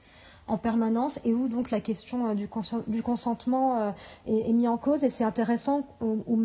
[0.46, 3.90] en permanence et où donc la question euh, du, consen- du consentement euh,
[4.26, 5.02] est, est mise en cause.
[5.02, 6.36] Et c'est intéressant où- où-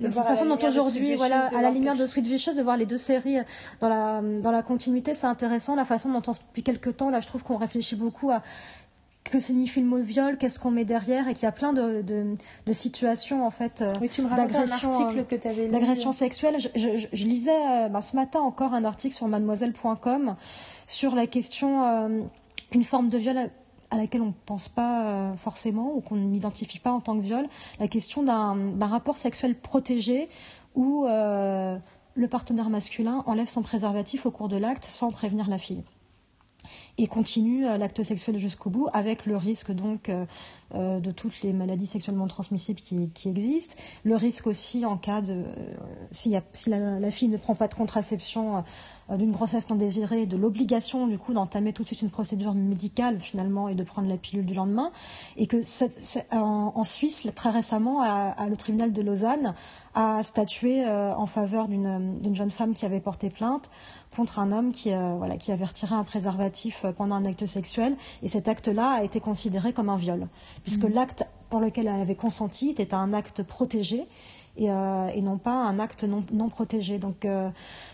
[0.00, 2.86] De la façon dont aujourd'hui voilà à la lumière de Sweet Vicious de voir les
[2.86, 3.42] deux séries euh,
[3.80, 5.14] dans la dans la continuité.
[5.14, 8.30] C'est intéressant la façon dont on, depuis quelques temps là je trouve qu'on réfléchit beaucoup
[8.30, 8.42] à
[9.22, 12.02] que signifie le mot viol, qu'est-ce qu'on met derrière, et qu'il y a plein de,
[12.02, 12.34] de,
[12.66, 14.10] de situations en fait euh, Oui,
[15.70, 16.56] d'agression, euh, sexuelle.
[16.58, 20.36] Je, je- je- je lisais euh, ben, ce matin encore un article sur mademoiselle.com
[20.86, 22.20] sur la question euh,
[22.74, 23.50] d'une forme de viol
[23.90, 27.22] à, laquelle on ne pense pas euh, forcément ou qu'on n'identifie pas en tant que
[27.22, 27.46] viol,
[27.78, 30.28] la question d'un d'un rapport sexuel protégé
[30.74, 31.78] où euh,
[32.14, 35.84] le partenaire masculin enlève son préservatif au cours de l'acte sans prévenir la fille
[36.96, 40.24] et continue euh, l'acte sexuel jusqu'au bout avec le risque donc euh,
[40.74, 45.44] euh, de toutes les maladies sexuellement transmissibles qui, existent, le risque aussi en cas de
[46.12, 46.30] si
[46.66, 48.64] la, fille ne prend pas de contraception
[49.10, 53.20] d'une grossesse non désirée, de l'obligation du coup d'entamer tout de suite une procédure médicale
[53.20, 54.90] finalement et de prendre la pilule du lendemain,
[55.36, 55.58] et que
[56.32, 58.02] en, Suisse très récemment,
[58.48, 59.54] le tribunal de Lausanne
[59.94, 63.70] a statué en faveur d'une jeune femme qui avait porté plainte
[64.14, 67.46] contre un homme qui, euh, voilà, qui avait retiré un préservatif euh, pendant un acte
[67.46, 67.96] sexuel.
[68.22, 70.28] Et cet acte-là a été considéré comme un viol,
[70.62, 74.06] puisque l'acte pour lequel elle avait consenti était un acte protégé.
[74.56, 76.98] Et, euh, et non pas un acte non, non protégé.
[76.98, 77.48] Donc, euh,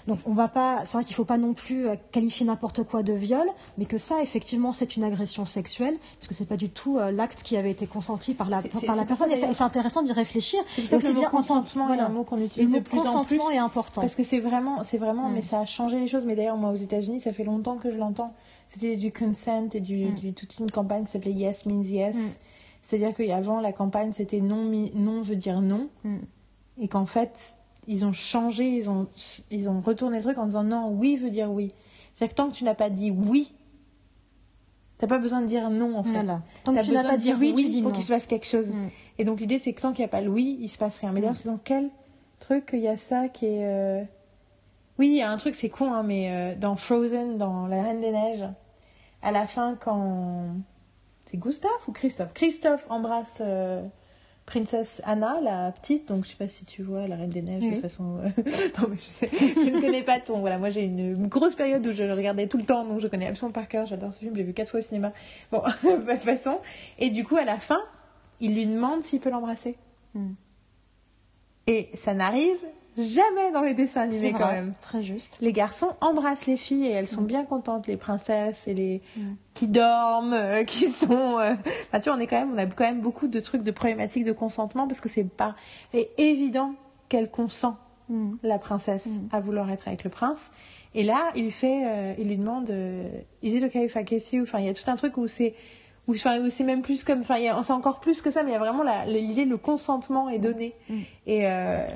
[0.06, 0.80] donc on va pas.
[0.84, 3.46] C'est vrai qu'il faut pas non plus euh, qualifier n'importe quoi de viol,
[3.78, 7.12] mais que ça, effectivement, c'est une agression sexuelle, parce que c'est pas du tout euh,
[7.12, 9.30] l'acte qui avait été consenti par la par la personne.
[9.30, 10.60] ça, Et c'est intéressant d'y réfléchir.
[10.68, 12.06] C'est pour Et ça que le mot en tant- consentement est voilà.
[12.06, 13.54] un mot qu'on Le utilise mot de plus en consentement plus.
[13.54, 14.00] est important.
[14.02, 15.32] Parce que c'est vraiment, c'est vraiment, Mm.
[15.34, 16.26] mais ça a changé les choses.
[16.26, 18.34] Mais d'ailleurs, moi, aux États-Unis, ça fait longtemps que je l'entends.
[18.68, 20.14] C'était du consent et du, Mm.
[20.16, 22.38] du- toute une campagne qui s'appelait Yes means yes.
[22.82, 25.88] C'est-à-dire qu'avant, la campagne, c'était non, non veut dire non.
[26.80, 29.06] Et qu'en fait, ils ont changé, ils ont,
[29.50, 31.72] ils ont retourné le truc en disant non, oui veut dire oui.
[32.14, 33.52] C'est-à-dire que tant que tu n'as pas dit oui,
[34.98, 36.10] t'as pas besoin de dire non, en fait.
[36.12, 36.42] Voilà.
[36.64, 37.96] Tant que tu n'as pas dit dire oui, tu dis pour non.
[37.96, 38.74] qu'il se passe quelque chose.
[38.74, 38.88] Mm.
[39.18, 40.98] Et donc l'idée c'est que tant qu'il n'y a pas le oui, il se passe
[40.98, 41.12] rien.
[41.12, 41.36] Mais d'ailleurs, Mm.
[41.36, 41.90] c'est dans quel
[42.40, 43.64] truc qu'il y a ça qui est.
[43.66, 44.02] euh,
[44.98, 47.82] Oui, il y a un truc, c'est con, hein, mais euh, dans Frozen, dans La
[47.82, 48.48] Reine des Neiges,
[49.22, 50.54] à la fin, quand.
[51.26, 52.32] C'est Gustave ou Christophe?
[52.34, 53.82] Christophe embrasse euh,
[54.50, 57.76] Princesse Anna, la petite, donc je sais pas si tu vois la Reine des Neiges
[57.76, 58.18] de façon.
[58.18, 58.28] Euh,
[58.80, 60.40] non mais je sais, je ne connais pas ton.
[60.40, 63.06] Voilà, moi j'ai une, grosse période où je le regardais tout le temps, donc je
[63.06, 63.86] connais absolument par cœur.
[63.86, 65.12] J'adore ce film, j'ai vu quatre fois au cinéma.
[65.52, 66.58] Bon, de toute façon.
[66.98, 67.78] Et du coup, à la fin,
[68.40, 69.76] il lui demande s'il peut l'embrasser.
[70.14, 70.32] Hmm.
[71.68, 72.58] Et ça n'arrive
[72.96, 74.72] jamais dans les dessins animés quand même.
[74.81, 75.38] Très juste.
[75.40, 77.26] Les garçons embrassent les filles et elles sont mm.
[77.26, 79.20] bien contentes, les princesses et les mm.
[79.55, 81.38] qui dorment, euh, qui sont.
[81.38, 81.55] Euh,
[81.94, 84.24] tu vois, on est quand même, on a quand même beaucoup de trucs de problématiques
[84.24, 85.55] de consentement parce que c'est pas
[86.18, 86.74] évident
[87.09, 87.76] qu'elle consent
[88.09, 88.35] mm.
[88.42, 90.50] la princesse à vouloir être avec le prince.
[90.92, 92.68] Et là, il fait, euh, il lui demande,
[93.42, 94.42] is it okay if I kiss you?
[94.42, 95.55] Enfin, il y a tout un truc où c'est
[96.06, 98.58] ou c'est même plus comme enfin c'est encore plus que ça mais il y a
[98.58, 100.98] vraiment l'idée le consentement est donné mm.
[101.26, 101.86] et euh,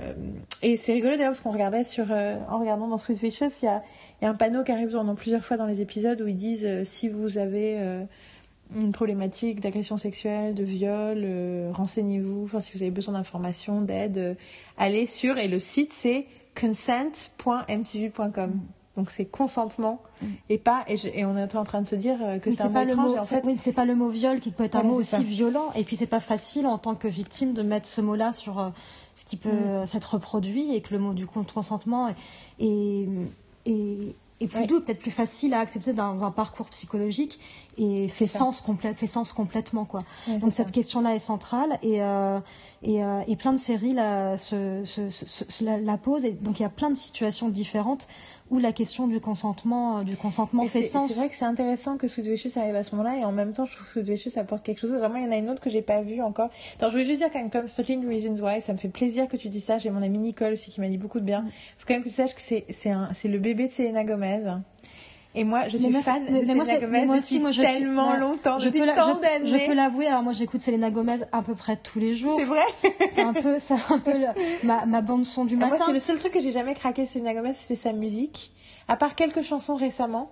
[0.62, 3.66] et c'est rigolo d'ailleurs parce qu'on regardait sur euh, en regardant dans Sweet Vicious il
[3.66, 3.82] y a,
[4.22, 6.64] y a, un panneau qui arrive dans plusieurs fois dans les épisodes où ils disent
[6.64, 8.04] euh, si vous avez
[8.74, 11.26] une problématique d'agression sexuelle, de viol,
[11.72, 12.44] renseignez-vous.
[12.44, 14.36] Enfin, si vous avez besoin d'informations, d'aide,
[14.78, 16.26] allez sur et le site c'est
[16.58, 18.60] consent.mtv.com.
[18.96, 20.26] Donc c'est consentement mm.
[20.50, 22.84] et pas et, on est en train de se dire euh, que c'est un pas
[22.84, 23.16] le mot,
[23.58, 26.06] c'est pas le mot viol qui peut être un mot aussi violent et puis c'est
[26.06, 28.70] pas facile en tant que victime de mettre ce mot-là sur euh,
[29.14, 29.86] ce qui peut mm.
[29.86, 33.08] s'être reproduit et que le mot du consentement est,
[33.66, 37.40] est, est plus doux, peut-être plus facile à accepter dans un parcours psychologique
[37.76, 38.64] et fait sens,
[38.96, 39.84] fait sens complètement.
[39.84, 40.04] Quoi.
[40.40, 42.40] Donc cette question-là est centrale et, euh,
[42.82, 46.24] et, euh, et, plein de séries la, se, se, la, la, posent.
[46.24, 48.06] Et donc il y a plein de situations différentes
[48.50, 51.12] où la question du consentement, euh, du consentement fait sens.
[51.12, 53.52] C'est vrai que c'est intéressant que Sweet Vicious arrive à ce moment-là et en même
[53.52, 54.92] temps je trouve que Sweet Vicious apporte quelque chose.
[54.92, 56.50] Vraiment il y en a une autre que j'ai pas vue encore.
[56.78, 59.28] Alors je voulais juste dire quand même comme 13 Reasons Why, ça me fait plaisir
[59.28, 59.78] que tu dis ça.
[59.78, 61.44] J'ai mon amie Nicole aussi qui m'a dit beaucoup de bien.
[61.46, 64.40] Il faut quand même que tu saches que c'est le bébé de Selena Gomez.
[65.36, 68.68] Et moi, je suis fan de Selena Gomez moi aussi, moi, je tellement longtemps, je
[68.68, 69.46] peux tant d'années.
[69.46, 70.06] Je peux l'avouer.
[70.06, 72.38] Alors moi, j'écoute Selena Gomez à peu près tous les jours.
[72.38, 72.62] C'est vrai?
[73.10, 74.12] c'est un peu, c'est un peu
[74.62, 75.76] ma, ma bande son du matin.
[75.76, 78.52] Moi, c'est le seul truc que j'ai jamais craqué Selena Gomez, c'était sa musique.
[78.86, 80.30] À part quelques chansons récemment.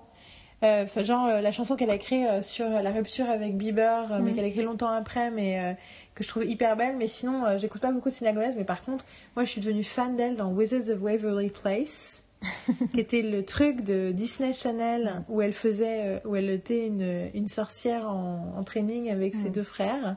[0.62, 4.30] Euh, genre euh, la chanson qu'elle a écrite euh, sur la rupture avec Bieber, mais
[4.30, 4.34] mm.
[4.34, 5.76] qu'elle a écrit longtemps après, mais
[6.14, 6.96] que je trouve hyper belle.
[6.96, 8.56] Mais sinon, j'écoute pas beaucoup Selena Gomez.
[8.56, 12.24] Mais par contre, moi, je suis devenue fan d'elle dans Wizards of Waverly Place.
[12.92, 17.30] Qui était le truc de Disney Channel où elle faisait, euh, où elle était une,
[17.34, 19.52] une sorcière en, en, training avec ses mm.
[19.52, 20.16] deux frères,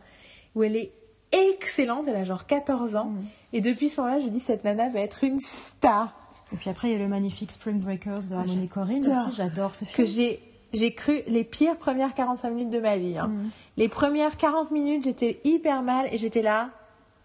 [0.55, 0.91] où elle est
[1.31, 3.05] excellente, elle a genre 14 ans.
[3.05, 3.25] Mm.
[3.53, 6.13] Et depuis ce moment-là, je dis cette nana va être une star.
[6.53, 9.75] Et puis après, il y a le magnifique Spring Breakers de Harmony Corinne aussi, j'adore
[9.75, 10.05] ce film.
[10.07, 10.39] Que j'ai
[10.73, 13.17] j'ai cru les pires premières 45 minutes de ma vie.
[13.17, 13.27] Hein.
[13.27, 13.49] Mm.
[13.77, 16.71] Les premières 40 minutes, j'étais hyper mal et j'étais là.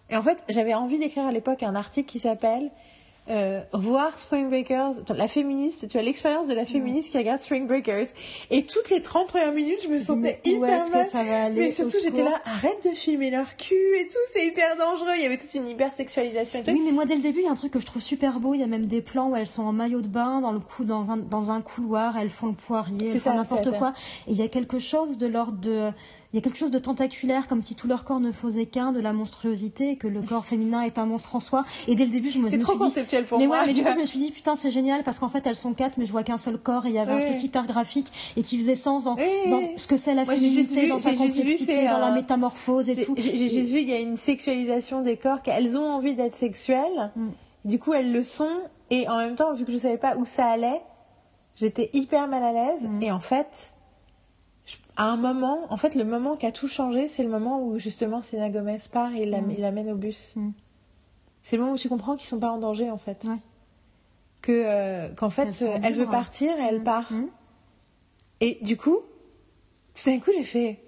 [0.09, 2.71] Et en fait, j'avais envie d'écrire à l'époque un article qui s'appelle
[3.31, 7.67] euh, voir Spring Breakers, la féministe, tu as l'expérience de la féministe qui regarde Spring
[7.67, 8.09] Breakers.
[8.51, 11.05] Et toutes les 30 premières minutes, je me sentais hyper mal.
[11.05, 14.19] Que ça va aller mais surtout, j'étais là, arrête de filmer leur cul et tout,
[14.33, 15.13] c'est hyper dangereux.
[15.17, 16.71] Il y avait toute une hypersexualisation et tout.
[16.73, 18.41] Oui, mais moi, dès le début, il y a un truc que je trouve super
[18.41, 18.55] beau.
[18.55, 20.61] Il y a même des plans où elles sont en maillot de bain, dans le
[20.61, 23.93] cou, dans un, dans un couloir, elles font le poirier, elles font n'importe quoi.
[24.27, 25.91] Et il y a quelque chose de l'ordre de,
[26.33, 28.93] il y a quelque chose de tentaculaire, comme si tout leur corps ne faisait qu'un
[28.93, 31.65] de la monstruosité, que le corps féminin est un monstre en soi.
[31.89, 33.61] Et dès le début, je me, suis trop conceptuel pour mais moi.
[33.61, 35.57] Ouais, mais du coup, je me suis dit, putain, c'est génial, parce qu'en fait, elles
[35.57, 37.67] sont quatre, mais je vois qu'un seul corps, et il y avait un truc hyper
[37.67, 41.85] graphique, et qui faisait sens dans, dans ce que c'est la féminité, dans sa complexité,
[41.89, 43.15] dans la métamorphose et tout.
[43.19, 47.29] J'ai vu, il y a une sexualisation des corps, qu'elles ont envie d'être sexuelles, mm.
[47.65, 50.27] du coup, elles le sont, et en même temps, vu que je savais pas où
[50.27, 50.81] ça allait,
[51.57, 53.03] j'étais hyper mal à l'aise, mm.
[53.03, 53.73] et en fait,
[55.01, 57.79] à un moment, en fait, le moment qui a tout changé, c'est le moment où
[57.79, 59.55] justement Selena Gomez part et il mm.
[59.59, 60.35] l'amène au bus.
[60.37, 60.51] Mm.
[61.43, 63.27] C'est le moment où tu comprends qu'ils sont pas en danger, en fait.
[64.43, 66.85] Que euh, qu'en fait, elle veut partir et elle mm.
[66.85, 67.11] part.
[68.41, 68.99] Et du coup,
[69.95, 70.85] tout d'un coup, j'ai fait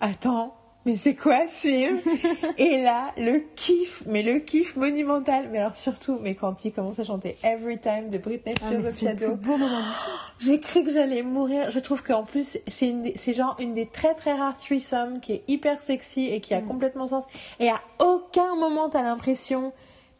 [0.00, 0.55] Attends,
[0.86, 1.98] mais c'est quoi film
[2.58, 5.48] Et là, le kiff, mais le kiff monumental.
[5.50, 8.86] Mais alors surtout, mais quand il commence à chanter Every Time de Britney ah, Spears
[8.86, 9.36] of Shadow,
[10.38, 11.72] j'ai cru que j'allais mourir.
[11.72, 15.82] Je trouve qu'en plus, c'est genre une des très très rares threesomes qui est hyper
[15.82, 16.66] sexy et qui a mm.
[16.66, 17.24] complètement sens.
[17.58, 19.72] Et à aucun moment t'as l'impression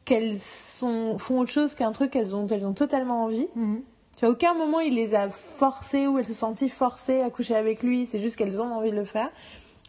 [0.05, 3.47] qu'elles sont font autre chose qu'un truc qu'elles ont elles ont totalement envie.
[3.55, 3.77] Mm.
[4.17, 7.31] Tu vois, à aucun moment il les a forcées ou elles se sentent forcées à
[7.31, 8.07] coucher avec lui.
[8.07, 9.31] C'est juste qu'elles ont envie de le faire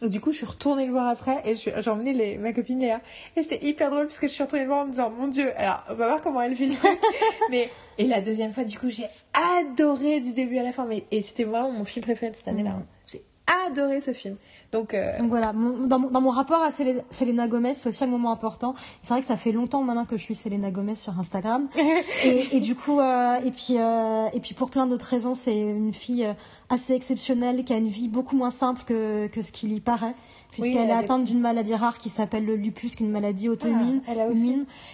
[0.02, 3.00] du coup, je suis retournée le voir après et j'ai emmené les, ma copine Léa.
[3.36, 5.28] Et c'était hyper drôle parce que je suis retournée le voir en me disant, mon
[5.28, 6.76] dieu, alors on va voir comment elle vit
[7.50, 10.84] mais, et la deuxième fois, du coup, j'ai adoré du début à la fin.
[10.84, 12.70] Mais, et c'était vraiment mon film préféré de cette année-là.
[12.70, 12.86] Mm.
[13.06, 13.22] J'ai
[13.66, 14.36] adoré ce film.
[14.70, 18.04] Donc, euh, Donc voilà, mon- dans, mon, dans mon rapport à Selena, Gomez, c'est aussi
[18.04, 18.74] un moment important.
[19.02, 21.68] C'est vrai que ça fait longtemps maintenant que je suis Selena Gomez sur Instagram.
[22.24, 25.56] et, et du coup, euh, et, puis, euh, et puis pour plein d'autres raisons, c'est
[25.58, 26.34] une fille euh,
[26.68, 30.14] assez exceptionnelle qui a une vie beaucoup moins simple que, que ce qu'il y paraît.
[30.50, 33.48] Puisqu'elle elle est atteinte d'une maladie rare qui s'appelle le lupus, qui est une maladie
[33.48, 34.00] auto-immune.
[34.08, 34.12] Ah.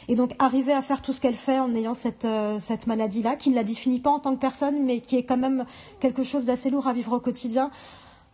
[0.08, 3.37] Et donc arriver à faire tout ce qu'elle fait en ayant cette, euh, cette maladie-là,
[3.37, 5.64] qui ne la définit pas en tant que personne, mais qui est quand même
[6.00, 7.70] quelque chose d'assez lourd à vivre au quotidien.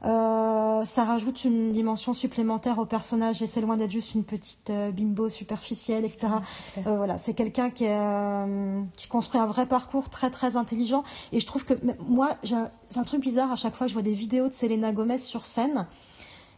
[0.04, 4.70] Euh, ça rajoute une dimension supplémentaire au personnage et c'est loin d'être juste une petite
[4.70, 6.32] euh, bimbo superficielle, etc.
[6.86, 11.40] Euh, voilà, c'est quelqu'un qui, euh, qui construit un vrai parcours très très intelligent et
[11.40, 11.74] je trouve que
[12.08, 14.48] moi, j'ai un- c'est un truc bizarre à chaque fois que je vois des vidéos
[14.48, 15.86] de Selena Gomez sur scène.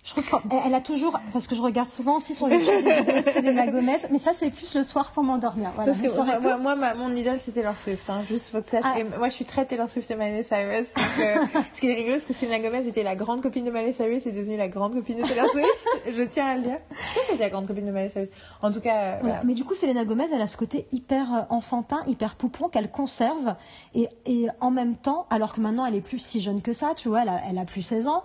[0.04, 2.80] Je trouve qu'elle elle a toujours, parce que je regarde souvent aussi sur des vidéos
[3.22, 5.70] de Selena Gomez, mais ça c'est plus le soir pour m'endormir.
[5.76, 6.42] Voilà, Parce que moi, tout.
[6.48, 8.80] moi, moi, ma- mon idole c'était Taylor Swift, hein, juste faut que ça.
[8.82, 8.98] Ah.
[8.98, 10.92] Et moi je suis très Taylor Swift et Miley Cyrus.
[10.94, 13.70] Donc, euh, ce qui est rigolo, c'est que Selena Gomez était la grande copine de
[13.70, 15.68] Miley Cyrus et est devenue la grande copine de Taylor Swift.
[16.16, 16.78] je tiens à le dire.
[16.90, 18.28] Je pense que c'était la grande copine de Miley Cyrus.
[18.60, 19.34] En tout cas, euh, Voilà.
[19.36, 19.40] voilà.
[19.44, 22.90] Mais du coup, Selena Gomez, elle a ce côté hyper euh, enfantin, hyper poupon qu'elle
[22.90, 23.54] conserve.
[23.94, 26.94] Et, et en même temps, alors que maintenant elle est plus si jeune que ça,
[26.96, 28.24] tu vois, elle a, elle a plus 16 ans.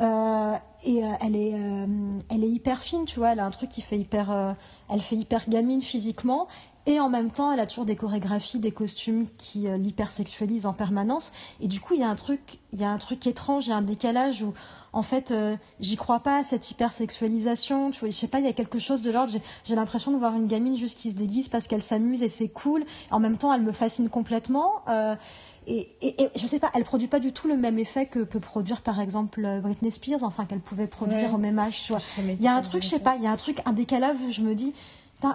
[0.00, 0.54] Euh,
[0.84, 3.32] et euh, elle est, euh, elle est hyper fine, tu vois.
[3.32, 4.56] Elle a un truc qui fait hyper,
[4.88, 6.48] elle fait hyper gamine physiquement.
[6.88, 10.72] Et en même temps, elle a toujours des chorégraphies, des costumes qui euh, l'hypersexualisent en
[10.72, 11.32] permanence.
[11.60, 13.70] Et du coup, il y a un truc, il y a un truc étrange, il
[13.70, 14.54] y a un décalage où,
[14.92, 15.34] en fait,
[15.80, 17.90] j'y crois pas à cette hypersexualisation.
[17.90, 19.32] Tu vois, je sais pas, il y a quelque chose de l'ordre.
[19.64, 22.48] J'ai, l'impression de voir une gamine juste qui se déguise parce qu'elle s'amuse et c'est
[22.48, 22.84] cool.
[23.10, 24.84] En même temps, elle me fascine complètement.
[25.66, 28.20] Et, et, et je sais pas, elle produit pas du tout le même effet que
[28.20, 31.34] peut produire par exemple euh, Britney Spears, enfin qu'elle pouvait produire Ouais.
[31.34, 32.02] au même âge, tu vois.
[32.18, 33.72] Il y a un truc, je mais sais pas, il y a un truc, un
[33.72, 34.72] décalage où je me dis,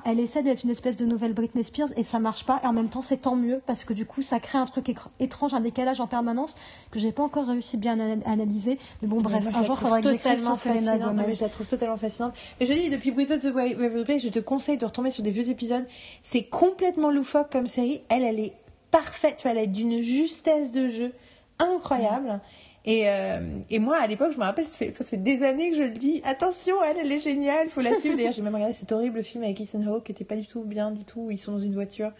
[0.05, 2.61] elle essaie d'être une espèce de nouvelle Britney Spears et ça marche pas.
[2.63, 4.93] Et en même temps, c'est tant mieux parce que du coup, ça crée un truc
[5.19, 6.55] étrange, un décalage en permanence
[6.91, 8.77] que j'ai pas encore réussi bien à analyser.
[9.01, 11.33] Mais bon, bref, Mais moi, je un jour, trouve faudrait que j'écrive sur Selena Gomez.
[11.33, 12.33] je la trouve totalement fascinante.
[12.59, 15.31] Mais je dis, depuis Without the Way Place, je te conseille de retomber sur des
[15.31, 15.85] vieux épisodes.
[16.23, 18.01] C'est complètement loufoque comme série.
[18.09, 18.53] Elle, elle est
[18.91, 19.37] parfaite.
[19.37, 21.13] Tu vois, elle est d'une justesse de jeu
[21.59, 22.39] incroyable.
[22.83, 25.83] Et, euh, et moi, à l'époque, je me rappelle, ça fait, des années que je
[25.83, 26.21] le dis.
[26.25, 28.15] Attention, elle, elle est géniale, faut la suivre.
[28.15, 30.63] D'ailleurs, j'ai même regardé cet horrible film avec Ethan Hawke qui était pas du tout
[30.63, 31.29] bien du tout.
[31.29, 32.11] Ils sont dans une voiture.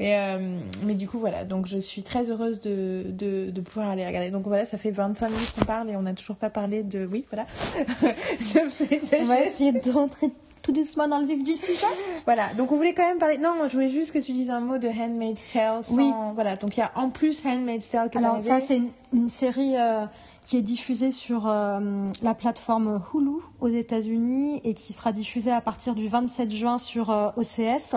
[0.00, 1.44] Mais, euh, mais du coup, voilà.
[1.44, 4.30] Donc, je suis très heureuse de, de, pouvoir aller regarder.
[4.30, 7.06] Donc, voilà, ça fait 25 minutes qu'on parle et on n'a toujours pas parlé de.
[7.06, 7.46] Oui, voilà.
[7.76, 10.30] de On va essayer d'entrer
[10.62, 11.86] tout doucement dans le vif du sujet.
[12.24, 12.54] Voilà.
[12.54, 13.36] Donc, on voulait quand même parler.
[13.36, 15.84] Non, je voulais juste que tu dises un mot de Handmaid's Tale.
[15.84, 15.96] Sans...
[15.96, 16.12] Oui.
[16.34, 16.56] Voilà.
[16.56, 19.28] Donc, il y a en plus Handmaid's Tale qui est Alors ça, c'est une, une
[19.28, 20.06] série euh,
[20.46, 25.60] qui est diffusée sur euh, la plateforme Hulu aux États-Unis et qui sera diffusée à
[25.60, 27.96] partir du 27 juin sur euh, OCS.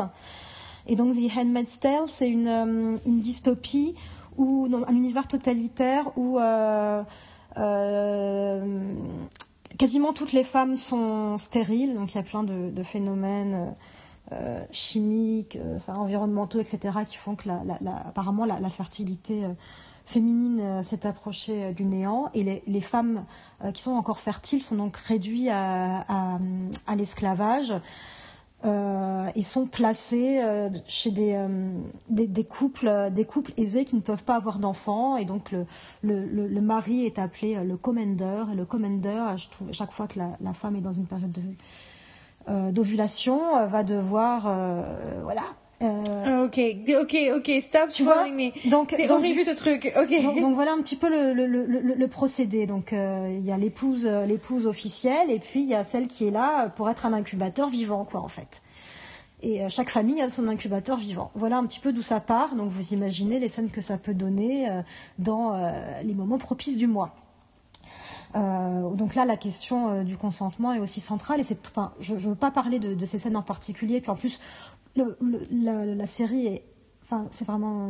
[0.88, 3.96] Et donc The Handmaid's Tale, c'est une, une dystopie
[4.38, 7.04] ou dans un univers totalitaire où euh,
[7.58, 8.94] euh,
[9.78, 11.96] quasiment toutes les femmes sont stériles.
[11.96, 13.76] Donc il y a plein de, phénomènes.
[14.32, 17.62] euh, chimiques, euh, environnementaux, etc., qui font que la,
[18.08, 19.54] apparemment la, fertilité euh,
[20.06, 23.26] féminine euh, s'est approchée euh, du néant et les, femmes
[23.64, 26.40] euh, qui sont encore fertiles sont donc réduites à
[26.96, 27.74] l'esclavage
[28.66, 34.02] euh, et sont placées euh, chez des, euh, couples, euh, des couples aisés qui ne
[34.02, 35.18] peuvent pas avoir d'enfants.
[35.18, 35.54] Et donc
[36.02, 38.44] le, mari est appelé le commander.
[38.52, 39.36] Et le commander,
[39.72, 41.42] chaque fois que la, la femme est dans une période de
[42.72, 44.44] d'ovulation va devoir
[45.24, 45.42] voilà
[45.82, 46.60] euh, Ah, Ok,
[47.02, 48.26] ok, ok, stop Tu vois
[48.66, 49.92] donc C'est horrible ce truc.
[50.00, 50.22] Ok.
[50.22, 52.66] donc, donc voilà un petit peu le, le, le, procédé.
[52.66, 56.08] Donc euh, il y a l'épouse euh, l'épouse officielle et puis il y a celle
[56.08, 58.62] qui est là pour être un incubateur vivant quoi en fait.
[59.42, 61.32] Et euh, chaque famille a son incubateur vivant.
[61.36, 62.56] Voilà un petit peu d'où ça part.
[62.56, 64.70] Donc vous imaginez les scènes que ça peut donner
[65.20, 65.54] dans
[66.04, 67.16] les moments propices du mois.
[68.36, 71.40] Euh, donc là, la question euh, du consentement est aussi centrale.
[71.40, 74.02] Et c'est, enfin, je ne veux pas parler de, de ces scènes en particulier.
[74.02, 74.40] Puis en plus,
[74.96, 76.64] le- le- la, la série est,
[77.04, 77.90] enfin, c'est vraiment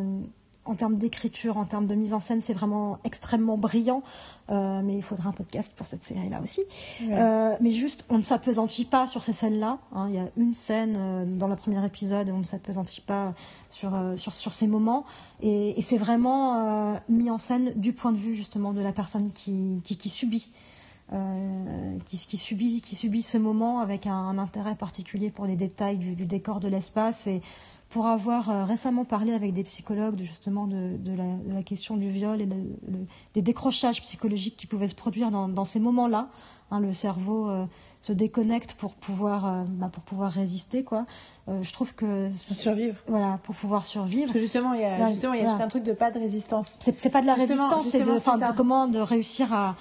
[0.67, 4.01] en termes d'écriture, en termes de mise en scène, c'est vraiment extrêmement brillant.
[4.49, 6.61] Euh, mais il faudra un podcast pour cette série-là aussi.
[7.01, 7.09] Ouais.
[7.19, 9.77] Euh, mais juste, on ne s'apesantit pas sur ces scènes-là.
[9.93, 10.07] hein.
[10.09, 13.35] Il y a une scène euh, dans le premier épisode on ne s'apesantit pas
[13.69, 15.05] sur, sur, sur ces moments.
[15.43, 19.31] Et, et c'est vraiment mis en scène du point de vue justement de la personne
[19.33, 20.47] qui, qui, qui subit.
[21.13, 25.55] Euh, qui, qui, subit, qui subit ce moment avec un, un intérêt particulier pour les
[25.55, 27.41] détails du, du décor de l'espace et
[27.89, 31.63] pour avoir euh, récemment parlé avec des psychologues de, justement de, de, la, de la
[31.63, 32.55] question du viol et le-
[32.87, 36.27] le- des décrochages psychologiques qui pouvaient se produire dans, dans ces moments-là.
[36.71, 37.65] Hein, le cerveau euh,
[38.01, 40.83] se déconnecte pour pouvoir, euh, bah, pour pouvoir résister.
[40.83, 41.05] Quoi.
[41.47, 42.95] Euh, je trouve que Pour survivre.
[43.07, 45.43] voilà, pour pouvoir survivre, Parce que justement, il y a, Là, justement, il y a
[45.43, 45.59] voilà.
[45.59, 46.77] tout un truc de pas de résistance.
[46.79, 49.75] c'est c'est pas de la Justement, résistance, c'est de, c'est de comment de réussir à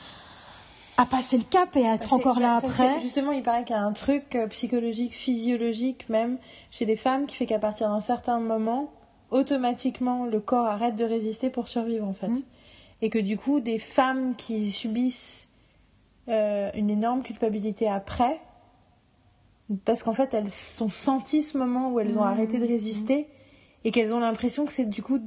[0.96, 3.00] à passer le cap et à être encore là après.
[3.00, 6.38] Justement, il paraît qu'il y a un truc euh, psychologique, physiologique même
[6.70, 8.92] chez les femmes qui fait qu'à partir d'un certain moment,
[9.30, 12.28] automatiquement, le corps arrête de résister pour survivre en fait.
[12.28, 12.42] Mhm.
[13.02, 15.48] Et que du coup, des femmes qui subissent
[16.28, 18.40] euh, une énorme culpabilité après,
[19.84, 22.30] parce qu'en fait, elles sont senties ce moment où elles ont Mhm.
[22.32, 23.26] arrêté de résister
[23.84, 25.18] et qu'elles ont l'impression que c'est du coup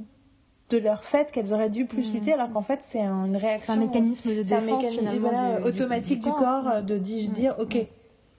[0.70, 2.14] de leur fait qu'elles auraient dû plus Mhm.
[2.14, 3.72] lutter, alors qu'en fait, c'est une C'est réaction.
[3.74, 7.54] un mécanisme de C'est un défense mécanisme voilà, du- automatique du, corps, de se dire
[7.58, 7.78] ok,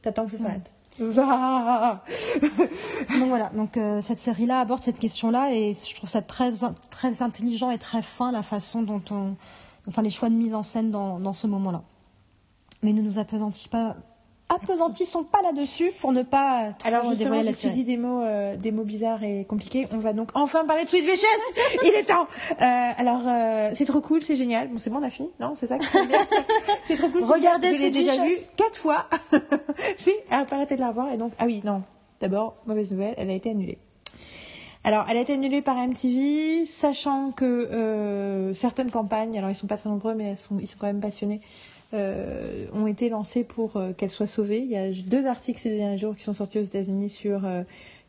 [0.02, 0.72] t'attends que ça s'arrête.
[1.00, 2.04] Va
[3.20, 6.50] Donc voilà, donc euh, cette série-là aborde cette question-là et je trouve ça très
[6.90, 9.36] très intelligent et très fin la façon dont on,
[9.88, 11.84] enfin les choix de mise en scène dans, dans ce moment-là.
[12.84, 13.96] Mais ne nous apesantissons pas,
[14.50, 18.58] apesantissons pas là-dessus pour ne pas trop Alors justement, la tu dis des mots, euh,
[18.58, 19.88] des mots bizarres et compliqués.
[19.92, 21.28] On va donc enfin parler de Sweet Vicious.
[21.84, 22.28] Il est temps.
[22.52, 24.68] Euh, alors euh, c'est trop cool, c'est génial.
[24.68, 25.78] Bon, c'est bon, on a fini Non, c'est ça.
[25.78, 25.86] que
[26.84, 27.24] c'est trop cool.
[27.24, 27.76] Regardez.
[27.76, 29.06] Je l'ai déjà vu quatre fois.
[30.00, 31.84] J'ai arrêté de la revoir et donc ah oui non.
[32.20, 33.78] D'abord mauvaise nouvelle, elle a été annulée.
[34.86, 39.78] Alors, elle a été annulée par MTV, sachant que certaines campagnes, alors ils sont pas
[39.78, 41.42] très nombreux, mais elles sont, ils sont quand même passionnés,
[41.94, 44.60] euh, ont été lancées pour euh, qu'elle soit sauvée.
[44.60, 47.64] Il y a deux articles ces derniers jours qui sont sortis aux États-Unis sur euh,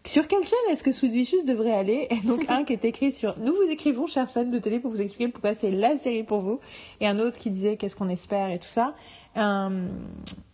[0.07, 2.07] sur quelle chaîne est-ce que Sweet Vicious devrait aller?
[2.11, 4.91] Et donc un qui est écrit sur Nous vous écrivons, chère scène de télé, pour
[4.91, 6.61] vous expliquer pourquoi c'est la série pour vous,
[7.01, 8.95] et un autre qui disait qu'est-ce qu'on espère et tout ça.
[9.37, 9.89] Un,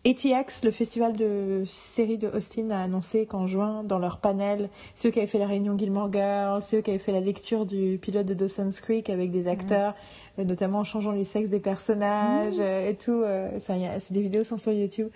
[0.07, 5.11] ATX, le festival de séries de Austin, a annoncé qu'en juin, dans leur panel, ceux
[5.11, 8.27] qui avaient fait la réunion Gilmore Girls, ceux qui avaient fait la lecture du pilote
[8.27, 12.89] de Dawson's Creek avec des acteurs, euh, notamment en changeant les sexes des personnages euh,
[12.91, 13.22] et tout.
[13.24, 15.09] euh, c'est des vidéos sont sur YouTube.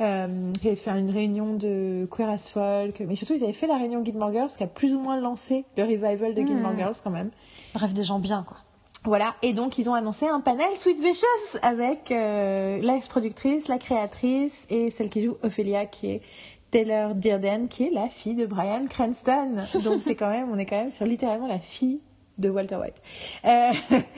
[0.00, 3.68] Euh, qui avaient fait une réunion de Queer as Folk, mais surtout ils avaient fait
[3.68, 6.78] la réunion Gilmore Girls qui a plus ou moins lancé le revival de Gilmore Mhm.
[6.78, 7.30] Girls quand même.
[7.74, 8.56] Bref, des gens bien quoi.
[9.04, 14.66] Voilà, et donc ils ont annoncé un panel Sweet Vicious avec euh, l'ex-productrice, la créatrice
[14.68, 16.22] et celle qui joue Ophelia qui est
[16.72, 19.58] Taylor Dearden qui est la fille de Brian Cranston.
[19.84, 22.00] Donc c'est quand même, on est quand même sur littéralement la fille
[22.38, 22.96] de Walter White.
[23.44, 23.70] Euh,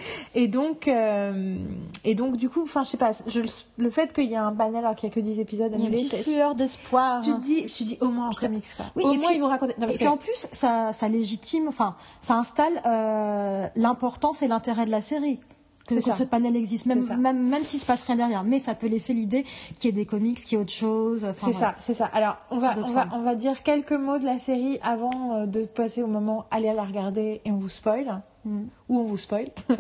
[0.35, 1.57] et donc, euh,
[2.05, 3.41] et donc du coup, enfin je sais pas, je,
[3.77, 5.81] le fait qu'il y a un panel alors qu'il y a que 10 épisodes Il
[5.81, 7.23] y a une annulés, c'est- lueur d'espoir.
[7.23, 8.87] tu te dis, tu dis au moins en comics quoi.
[8.97, 9.75] Oui, au et moins puis- ils vont raconter.
[9.79, 14.43] Non, parce Et puis que- en plus, ça, ça légitime, enfin, ça installe euh, l'importance
[14.43, 15.39] et l'intérêt de la série.
[15.87, 18.43] Que, ce panel existe, même, même, même s'il se passe rien derrière.
[18.45, 19.45] Mais ça peut laisser l'idée
[19.77, 21.25] qu'il y ait des comics, qu'il y ait autre chose.
[21.25, 21.75] enfin, C'est voilà.
[21.75, 22.07] ça, c'est ça.
[22.07, 25.47] Alors, on va, on, va, on va dire quelques mots de la série avant euh,
[25.47, 28.21] de passer au moment allez la regarder et on vous spoil.
[28.45, 28.65] Mm.
[28.89, 29.51] Ou on vous spoil.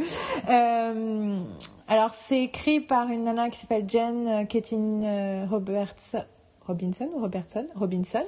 [0.48, 1.40] Euh,
[1.88, 6.16] alors, c'est écrit par une nana qui s'appelle Jen euh, Ketin Roberts,
[6.66, 8.24] Robinson ou Robertson Robinson.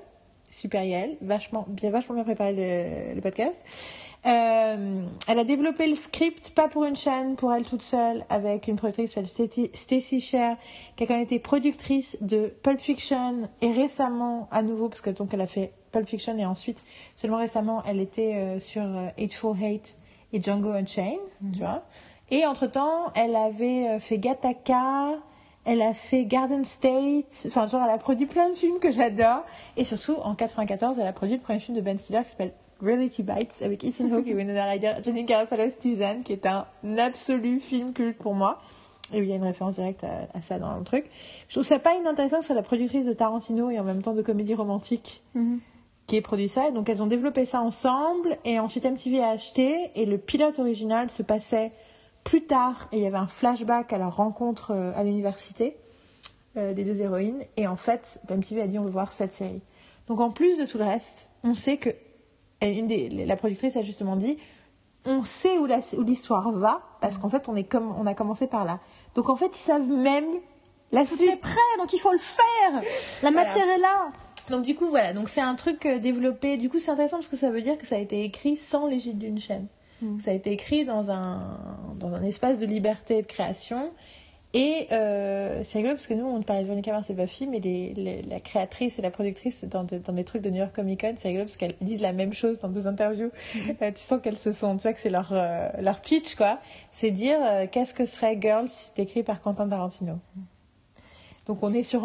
[0.51, 3.64] Super Yael, vachement bien, vachement bien préparé le, le podcast.
[4.26, 8.66] Euh, elle a développé le script, pas pour une chaîne, pour elle toute seule, avec
[8.66, 10.57] une productrice qui s'appelle Stacey- Stacey Sher,
[10.96, 15.11] qui a quand même été productrice de Pulp Fiction et récemment, à nouveau, parce que
[15.11, 16.82] donc elle a fait Pulp Fiction et ensuite,
[17.16, 19.94] seulement récemment, elle était euh, sur euh, Hateful Hate
[20.32, 21.18] et Django Unchained,
[21.53, 21.84] tu vois.
[22.30, 25.12] Et entre-temps, elle avait euh, fait Gattaca,
[25.68, 29.42] elle a fait Garden State, enfin genre elle a produit plein de films que j'adore.
[29.76, 32.52] Et surtout, en 94, elle a produit le premier film de Ben Stiller qui s'appelle
[32.80, 36.64] Reality Bites avec Ethan Hawke et Winona Ryder, Jenny Garofalo, Suzanne, qui est un
[36.98, 38.58] absolu film culte pour moi.
[39.12, 41.06] Et où il y a une référence directe à, à ça dans le truc.
[41.48, 44.02] Je trouve ça pas inintéressant que ce soit la productrice de Tarantino et en même
[44.02, 45.60] temps de comédie romantique Mhm.
[46.06, 46.68] qui ait produit ça.
[46.68, 50.58] Et donc elles ont développé ça ensemble et ensuite MTV a acheté et le pilote
[50.58, 51.72] original se passait
[52.29, 55.79] plus tard et il y avait un flashback à leur rencontre euh, à l'université
[56.59, 59.62] euh, des deux héroïnes et en fait MTV a dit on veut voir cette série.
[60.09, 61.89] Donc en plus de tout le reste, on sait que
[62.61, 64.37] et une des, la productrice a justement dit
[65.07, 65.66] on sait où
[66.03, 68.81] l'histoire va parce qu'en fait on est comme on a commencé par là.
[69.14, 70.26] Donc en fait ils savent même
[70.93, 71.31] la Tout suite.
[71.31, 72.83] est prêt, donc il faut le faire.
[73.22, 74.11] La matière est là.
[74.51, 76.59] Donc du coup voilà, donc c'est un truc euh, développé.
[76.59, 78.87] Du coup c'est intéressant parce que ça veut dire que ça a été écrit sans
[78.87, 79.66] l'égide d'une chaîne.
[80.03, 80.20] Mm.
[80.20, 81.59] Ça a été écrit dans un
[81.99, 83.90] dans un espace de liberté et de création.
[84.55, 87.61] Et euh, c'est rigolo parce que nous on parlait de Veronica Mars et Buffy, mais
[87.61, 90.74] les, les- la créatrice et la productrice dans, de- dans les trucs de New York
[90.74, 93.30] Comic Con, c'est rigolo parce qu'elles disent la même chose dans deux interviews.
[93.82, 96.61] Euh, tu sens qu'elles se sont, tu vois que c'est leur euh, leur pitch quoi.
[96.92, 100.14] C'est dire euh, qu'est-ce que serait Girls si c'était écrit par Quentin Tarantino?
[101.46, 102.03] Donc on est sur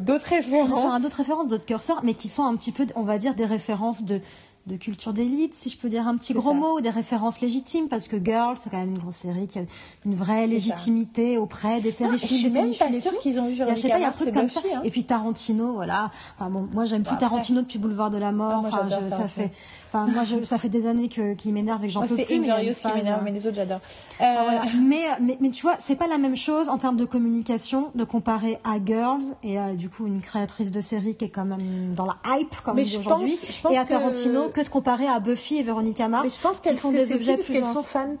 [0.00, 0.80] d'autres On est références.
[0.80, 3.44] sur d'autres références, d'autres curseurs, mais qui sont un petit peu, on va dire, des
[3.44, 4.20] références de
[4.66, 6.56] de culture d'élite, si je peux dire un petit C'est gros ça.
[6.56, 9.62] mot, des références légitimes, parce que Girls, c'est quand même une grosse série qui a
[10.04, 10.46] une vraie ça.
[10.46, 12.86] légitimité auprès des séries Non, je suis même pas
[13.20, 14.60] qu'ils ont a, je sais pas, il y a un truc comme ça.
[14.74, 14.80] Hein.
[14.84, 16.10] Et puis Tarantino, voilà.
[16.38, 18.52] Enfin bon, moi j'aime plus Bon, après- Tarantino depuis Boulevard de la Mort.
[18.56, 19.50] Ah, moi, enfin, je- ça fait,
[19.92, 22.24] enfin moi je, ça fait des années que qu'il m'énerve et que j'en peux c'est
[22.24, 22.36] plus.
[22.36, 23.80] Inglorious qui m'énerve, euh, mais les autres j'adore.
[24.18, 24.62] ah, Euh, voilà.
[24.82, 28.02] mais, mais, mais tu vois, c'est pas la même chose en termes de communication de
[28.04, 31.94] comparer à Girls et à du coup une créatrice de série qui est quand même
[31.94, 33.38] dans la hype comme aujourd'hui
[33.70, 36.76] et à Tarantino que de comparer à Buffy et Veronica Mars mais je pense qu'elles
[36.76, 38.16] sont que des objets plus qu'elles sont fans.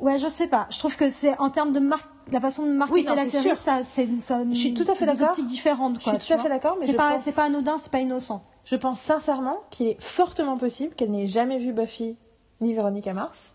[0.00, 0.66] Ouais, je sais pas.
[0.70, 3.24] Je trouve que c'est en termes de marque, la façon de marketer Oui, non, la
[3.26, 3.56] série, sûr.
[3.56, 5.28] ça, c'est, ça, Je suis tout à fait d'accord.
[5.28, 5.98] optiques différentes.
[6.00, 7.44] Je Quoi, suis tu tout à fait d'accord, mais C'est je pas, pense- c'est pas
[7.44, 8.42] anodin, c'est pas innocent.
[8.64, 12.16] Je pense sincèrement qu'il est fortement possible qu'elle n'ait jamais vu Buffy
[12.60, 13.54] ni Veronica Mars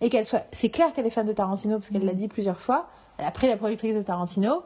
[0.00, 0.44] et qu'elle soit.
[0.52, 2.86] C'est clair qu'elle est fan de Tarantino parce qu'elle l'a dit plusieurs fois.
[3.18, 4.62] Elle a pris la productrice de Tarantino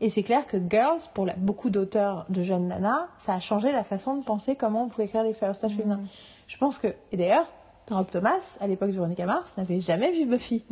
[0.00, 3.72] et c'est clair que Girls, pour la- beaucoup d'auteurs de jeunes nanas, ça a changé
[3.72, 6.00] la façon de penser comment on pouvait écrire les personnages féminins.
[6.48, 7.46] Je pense que et d'ailleurs,
[7.90, 10.64] Rob Thomas, à l'époque de Veronica Mars, n'avait jamais vu Buffy.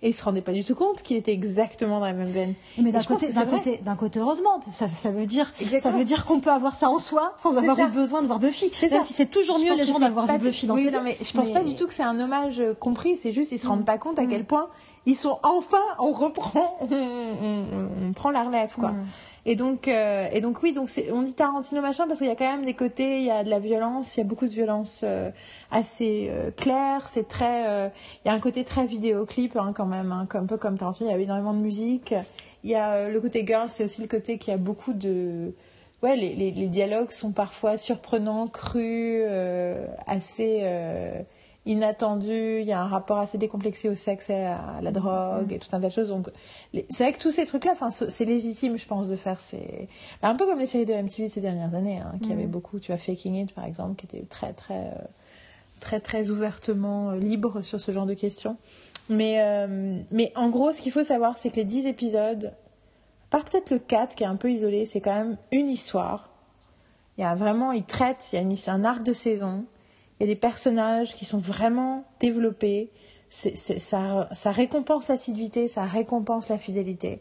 [0.00, 2.54] Et il se rendait pas du tout compte qu'il était exactement dans la même veine.
[2.80, 3.56] Mais d'un côté, que c'est d'un vrai.
[3.58, 5.98] côté, d'un côté, heureusement, ça, ça veut dire, ça Exactement.
[5.98, 7.82] veut dire qu'on peut avoir ça en soi sans avoir ça.
[7.82, 8.70] eu besoin de voir Buffy.
[8.72, 9.06] C'est Même ça.
[9.08, 11.18] si c'est toujours Je mieux les gens d'avoir vu Buffy dans oui, ces non, mais
[11.20, 13.16] je pense pas du tout que c'est un hommage compris.
[13.16, 14.68] C'est juste ils se rendent pas compte à quel point
[15.08, 18.90] ils sont enfin on reprend on, on- on prend la relève quoi.
[18.90, 19.06] Mm.
[19.46, 22.36] Et donc euh, et donc oui donc on dit Tarantino machin parce qu'il y a
[22.36, 24.52] quand même des côtés il y a de la violence il y a beaucoup de
[24.52, 25.30] violence euh,
[25.70, 27.90] assez euh, claire c'est très
[28.24, 31.08] il y a un côté très vidéoclip hein, quand même hein, un peu comme Tarantino
[31.08, 32.14] il y a énormément de musique
[32.64, 35.54] il y a le côté girl c'est aussi le côté qui a beaucoup de
[36.02, 39.22] ouais les, les, les dialogues sont parfois surprenants crus
[40.06, 40.60] assez
[41.68, 45.58] inattendus il y a un rapport assez décomplexé au sexe et à la drogue et
[45.58, 46.28] tout un tas de choses donc
[46.90, 49.88] c'est vrai que tous ces trucs là enfin c'est légitime je pense de faire ces
[50.22, 52.38] un peu comme les séries de MTV de ces dernières années hein, qui Mhm.
[52.38, 55.04] avaient beaucoup tu as Faking It par exemple qui était très très euh,
[55.80, 58.56] très très ouvertement euh, libre sur ce genre de questions.
[59.10, 62.52] Mais, euh, mais en gros, ce qu'il faut savoir, c'est que les 10 épisodes,
[63.30, 66.28] à part peut-être le 4 qui est un peu isolé, c'est quand même une histoire.
[67.16, 69.64] Il y a vraiment, il traite, il y a une- un arc de saison,
[70.18, 72.90] il y a des personnages qui sont vraiment développés,
[73.30, 77.20] ça, ça récompense l'assiduité, ça récompense la fidélité.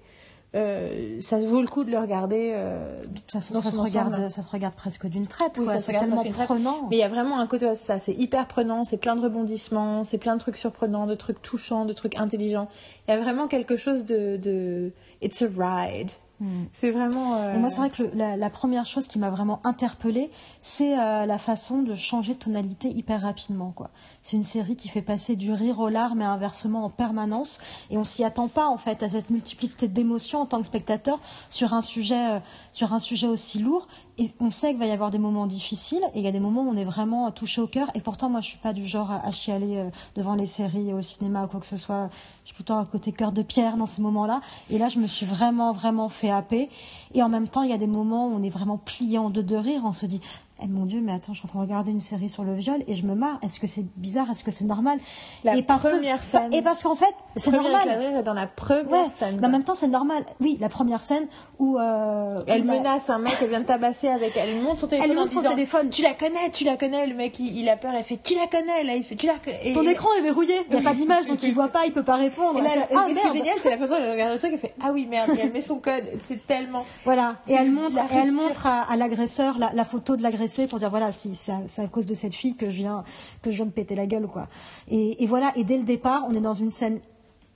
[0.56, 2.52] Euh, ça vaut le coup de le regarder.
[2.56, 4.32] euh, De toute façon, ça se, regarde, ensemble.
[4.32, 5.58] ça se regarde presque d'une traite.
[5.60, 5.74] Oui, quoi.
[5.74, 6.88] ça se C'est tellement prenant.
[6.90, 9.22] Mais il y a vraiment un côté, c'est ça, c'est hyper prenant, c'est plein de
[9.22, 12.70] rebondissements, c'est plein de trucs surprenants, de trucs touchants, de trucs intelligents.
[13.08, 14.38] Il y a vraiment quelque chose de.
[14.38, 14.94] de...
[15.22, 16.12] It's a ride.
[16.40, 16.66] Hmm.
[16.74, 17.34] C'est vraiment.
[17.36, 20.30] euh, Et moi, c'est vrai que le- la, la première chose qui m'a vraiment interpellée,
[20.62, 23.72] c'est euh, la façon de changer de tonalité hyper rapidement.
[23.72, 23.90] quoi.
[24.22, 27.60] C'est une série qui fait passer du rire aux larmes et inversement en permanence.
[27.90, 31.20] Et on s'y attend pas, en fait, à cette multiplicité d'émotions en tant que spectateur
[31.50, 32.40] sur un sujet, euh,
[32.72, 33.88] sur un sujet aussi lourd.
[34.20, 36.40] Et on sait qu'il va y avoir des moments difficiles et il y a des
[36.40, 37.90] moments où on est vraiment touché au cœur.
[37.94, 40.92] Et pourtant, moi, je suis pas du genre à, à chialer euh, devant les séries,
[40.92, 42.10] au cinéma ou quoi que ce soit.
[42.42, 44.42] Je suis plutôt un côté cœur de pierre dans ces moments-là.
[44.72, 46.70] Et là, je me suis vraiment, vraiment fait happer.
[47.14, 49.30] Et en même temps, il y a des moments où on est vraiment plié en
[49.30, 49.82] deux de rire.
[49.84, 50.22] On se dit,
[50.62, 52.56] eh, mon Dieu, mais attends, je suis en train de regarder une série sur le
[52.56, 53.38] viol et je me marre.
[53.44, 54.30] Est-ce que c'est bizarre?
[54.32, 55.00] Est-ce que c'est normal?
[55.44, 56.54] La et parce première que, scène.
[56.54, 57.88] Et parce qu'en fait, c'est normal.
[58.20, 59.38] est dans la première Ouais, scène.
[59.40, 60.26] mais en même temps, c'est normal.
[60.40, 61.28] Oui, la première scène
[61.60, 61.78] où.
[61.78, 64.36] euh, Elle où la- menace un mec, elle vient de tabasser avec.
[64.36, 65.12] Elle monte son téléphone.
[65.12, 65.90] Elle monte son disant, téléphone.
[65.90, 67.06] Tu la connais, tu la connais.
[67.08, 68.84] Le mec, il, il a peur, elle fait Tu la connais.
[68.84, 69.74] Là, il fait Tu la connais.
[69.74, 72.04] Ton écran est verrouillé, il n'y a pas d'image, donc il voit pas, il peut
[72.04, 72.60] pas répondre.
[72.60, 74.60] Et là, ah ce qui est génial, c'est la façon elle regarde le truc, elle
[74.60, 76.04] fait Ah oui, merde, et elle met son code.
[76.24, 76.86] C'est tellement.
[77.06, 80.24] Voilà, et elle montre, et elle montre à, l'agresseur la, photo de
[80.68, 83.04] pour dire voilà, si c'est à, cause de cette fille que je viens
[83.42, 84.48] que je viens de péter la gueule quoi.
[84.88, 87.00] Et, et voilà, et dès le départ, on est dans une scène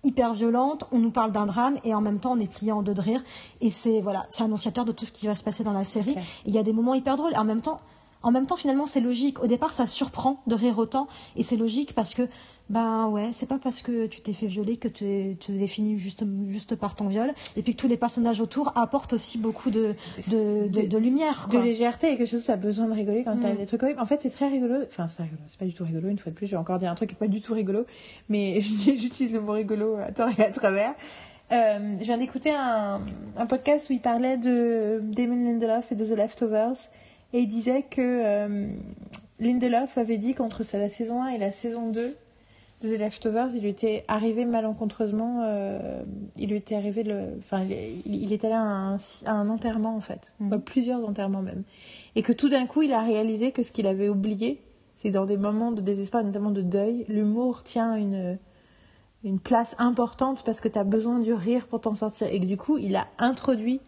[0.03, 2.81] hyper violente, on nous parle d'un drame et en même temps on est plié en
[2.81, 3.23] deux de rire
[3.59, 6.15] et c'est voilà, c'est annonciateur de tout ce qui va se passer dans la série.
[6.45, 7.33] il y a des moments hyper drôles.
[7.33, 7.77] Et en même temps,
[8.23, 9.41] en même temps finalement c'est logique.
[9.43, 12.23] Au départ, ça surprend de rire autant et c'est logique parce que
[12.69, 16.23] ben ouais, c'est pas parce que tu t'es fait violer que tu es fini juste,
[16.47, 17.31] juste par ton viol.
[17.57, 19.95] Et puis que tous les personnages autour apportent aussi beaucoup de,
[20.29, 21.47] de, de, de lumière.
[21.51, 23.41] de légèreté et que surtout tu as besoin de rigoler quand Mm.
[23.41, 23.99] tu as des trucs horribles.
[23.99, 24.75] En fait, c'est très rigolo.
[24.87, 25.41] Enfin, c'est rigolo.
[25.49, 26.07] C'est pas du tout rigolo.
[26.07, 27.53] Une fois de plus, je vais encore dire un truc qui est pas du tout
[27.53, 27.85] rigolo.
[28.29, 30.93] Mais j'utilise le mot rigolo à tort et à travers.
[31.51, 33.01] Euh, je viens d'écouter un,
[33.35, 36.77] un podcast où il parlait de Damon Lindelof et de The Leftovers.
[37.33, 38.67] Et il disait que euh,
[39.41, 42.15] Lindelof avait dit qu'entre la saison 1 et la saison 2
[42.81, 45.43] de The Leftovers, il lui était arrivé malencontreusement.
[45.45, 46.01] euh,
[46.37, 47.37] il lui était arrivé le.
[47.39, 50.33] Enfin, il, il était allé à un, à un enterrement en fait.
[50.39, 50.61] Mhm.
[50.61, 51.63] Plusieurs enterrements même
[52.15, 54.61] et que tout d'un coup il a réalisé que ce qu'il avait oublié,
[54.95, 58.37] c'est dans des moments de désespoir, notamment de deuil, l'humour tient une,
[59.23, 62.45] une place importante parce que tu as besoin du rire pour t'en sortir et que
[62.45, 63.79] du coup il a introduit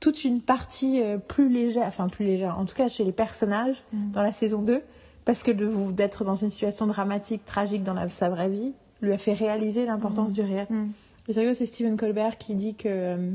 [0.00, 3.82] toute une partie euh, plus légère, enfin plus légère, en tout cas chez les personnages
[3.92, 4.12] Mm.
[4.12, 4.80] dans la saison 2,
[5.28, 5.50] parce que
[5.90, 8.72] d'être dans une situation dramatique, tragique dans la- sa vraie vie,
[9.02, 10.34] lui a fait réaliser l'importance Mm.
[10.34, 10.66] du rire.
[10.70, 10.86] Mm.
[11.28, 12.88] Et c'est rigolo, c'est Stephen Colbert qui dit que.
[12.88, 13.30] euh,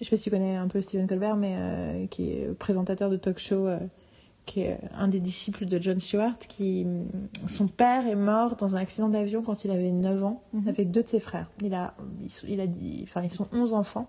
[0.00, 3.10] je sais pas si tu connais un peu Stephen Colbert, mais euh, qui est présentateur
[3.10, 3.78] de talk show, euh,
[4.46, 6.86] qui est un des disciples de Jon Stewart, qui.
[7.46, 10.66] Son père est mort dans un accident d'avion quand il avait 9 ans, Mhm.
[10.68, 11.50] avec deux de ses frères.
[11.62, 11.92] Il a,
[12.24, 14.08] ils sont- il a dit, enfin, ils sont 11 enfants.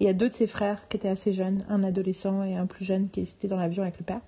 [0.00, 2.66] Il y a deux de ses frères qui étaient assez jeunes, un adolescent et un
[2.66, 4.20] plus jeune qui était dans l'avion avec le père.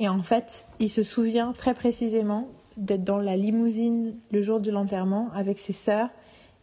[0.00, 4.70] Et en fait, il se souvient très précisément d'être dans la limousine le jour de
[4.70, 6.08] l'enterrement avec ses sœurs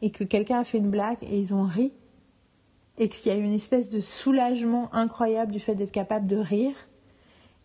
[0.01, 1.93] et que quelqu'un a fait une blague et ils ont ri
[2.97, 6.35] et qu'il y a eu une espèce de soulagement incroyable du fait d'être capable de
[6.37, 6.73] rire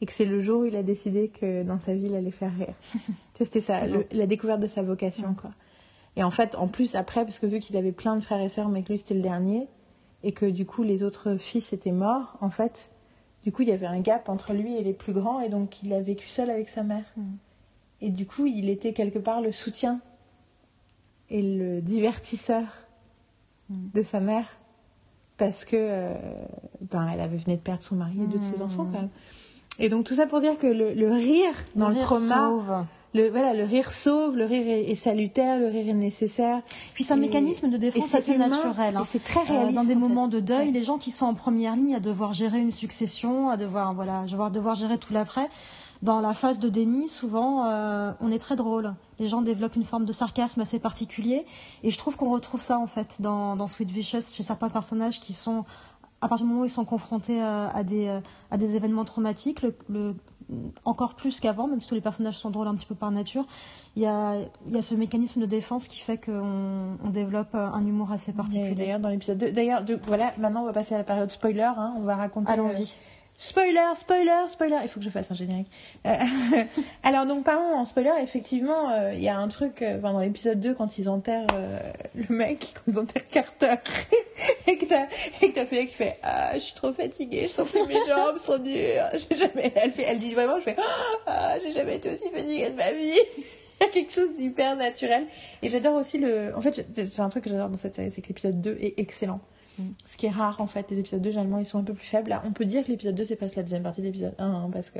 [0.02, 2.30] et que c'est le jour où il a décidé que dans sa vie il allait
[2.30, 2.74] faire rire.
[3.34, 5.50] C'était ça, le- la découverte de sa vocation quoi.
[6.16, 8.50] Et en fait, en plus après, parce que vu qu'il avait plein de frères et
[8.50, 9.68] sœurs, mais que lui c'était le dernier
[10.22, 12.90] et que du coup les autres fils étaient morts, en fait,
[13.44, 15.82] du coup il y avait un gap entre lui et les plus grands et donc
[15.82, 17.04] il a vécu seul avec sa mère.
[17.16, 17.22] Mm.
[18.04, 20.00] Et du coup, il était quelque part le soutien
[21.30, 22.64] et le divertisseur
[23.70, 23.74] Mm.
[23.94, 24.46] de sa mère
[25.38, 26.14] parce que euh,
[26.90, 28.62] ben, elle avait venait de perdre son mari et deux de ses Mm.
[28.66, 29.08] enfants quand même.
[29.78, 32.84] Et donc tout ça pour dire que le, le rire dans le, rire trauma, sauve.
[33.14, 36.62] Le voilà, le rire sauve, le rire est, est salutaire, le rire est nécessaire.
[36.94, 38.96] Puis c'est un Et- mécanisme de défense assez humain, naturel.
[38.96, 39.02] hein.
[39.04, 39.74] C'est très Euh, réaliste.
[39.74, 39.98] dans des fait.
[39.98, 40.72] moments de deuil, Ouais.
[40.72, 44.24] les gens qui sont en première ligne à devoir gérer une succession, à devoir voilà,
[44.24, 45.48] devoir, devoir gérer tout l'après.
[46.02, 48.92] Dans la phase de déni, souvent, euh, on est très drôle.
[49.20, 51.46] Les gens développent une forme de sarcasme assez particulier,
[51.84, 55.20] et je trouve qu'on retrouve ça en fait dans, dans Sweet Vicious chez certains personnages
[55.20, 55.64] qui sont,
[56.20, 58.18] à partir du moment où ils sont confrontés euh, à des
[58.50, 60.16] à des événements traumatiques, le, le-
[60.84, 63.44] encore plus qu'avant, même si tous les personnages sont drôles un petit peu par nature,
[63.96, 64.34] il y a,
[64.66, 68.12] il y a ce mécanisme de défense qui fait qu'on on développe euh, un humour
[68.12, 68.74] assez particulier.
[68.74, 69.52] D'ailleurs, dans l'épisode 2.
[69.52, 71.62] D'ailleurs, de- voilà, maintenant on va passer à la période spoiler.
[71.62, 72.50] hein, on va raconter.
[72.50, 72.98] euh, Allons-y.
[73.42, 74.76] Spoiler, spoiler, spoiler.
[74.84, 75.66] Il faut que je fasse un générique.
[76.06, 76.12] Euh,
[77.02, 78.12] alors, donc, parlons en spoiler.
[78.22, 81.48] Effectivement, euh, il y a un truc euh, dans l'épisode 2 quand ils enterrent
[82.14, 83.74] le mec, quand ils enterrent Carter,
[84.68, 85.08] et que t'as
[85.40, 87.98] et que t'as Félia qui fait Ah, je suis trop fatiguée, je sens plus mes
[88.06, 89.10] jambes sont dures.
[89.28, 89.72] J'ai jamais.
[89.74, 90.76] Elle, fait, elle dit vraiment Je fais
[91.26, 93.18] Ah, j'ai jamais été aussi fatiguée de ma vie.
[93.80, 95.26] Il y a quelque chose d'hyper naturel.
[95.62, 96.56] Et j'adore aussi le.
[96.56, 99.00] En fait, c'est un truc que j'adore dans cette série, c'est que l'épisode 2 est
[99.00, 99.40] excellent.
[99.82, 99.94] Mm.
[100.04, 102.06] Ce qui est rare en fait, les épisodes 2 généralement ils sont un peu plus
[102.06, 102.30] faibles.
[102.30, 104.46] Là, on peut dire que l'épisode 2 c'est presque la deuxième partie de l'épisode 1
[104.46, 104.98] hein, parce que.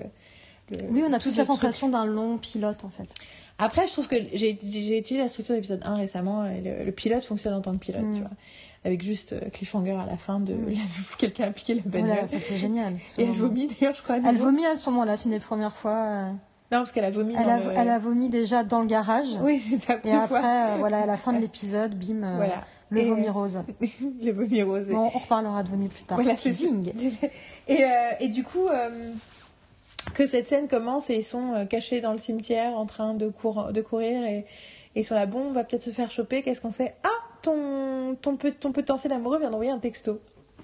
[0.90, 3.08] Oui, on a tout tous le la sensation d'un long pilote en fait.
[3.58, 6.92] Après, je trouve que j'ai utilisé la structure de l'épisode 1 récemment et le, le
[6.92, 8.12] pilote fonctionne en tant que pilote, Mm.
[8.14, 8.30] tu vois.
[8.84, 10.74] Avec juste euh, cliffhanger à la fin de Mm.
[11.18, 12.10] quelqu'un a piqué la bagnole.
[12.12, 12.94] Voilà, ça c'est génial.
[13.18, 14.16] et elle vomit d'ailleurs, je crois.
[14.16, 14.44] Elle nouveau.
[14.46, 15.96] vomit à ce moment-là, c'est une des premières fois.
[15.98, 18.80] euh, Non, parce qu'elle a vomi Elle dans a, le- elle a vomi déjà dans
[18.80, 19.26] le garage.
[19.42, 20.38] Oui, c'est ça, Et après,
[20.70, 22.64] euh, voilà, à la fin de l'épisode, bim, euh, Voilà.
[22.93, 23.59] Le Et- vomi rose.
[24.22, 24.88] le vomi rose.
[24.88, 26.18] Bon, on reparlera de vomi plus tard.
[26.20, 26.34] Voilà.
[27.68, 27.88] Et, euh,
[28.20, 29.12] et du coup, euh,
[30.14, 33.28] que cette scène commence et ils sont euh, cachés dans le cimetière en train de,
[33.28, 34.45] cour- de courir et,
[34.95, 36.43] ils sont là, bon, on va peut-être se faire choper.
[36.43, 36.95] Qu'est-ce qu'on fait?
[37.03, 37.09] Ah,
[37.40, 40.20] ton, ton, ton potentiel amoureux vient d'envoyer un texto.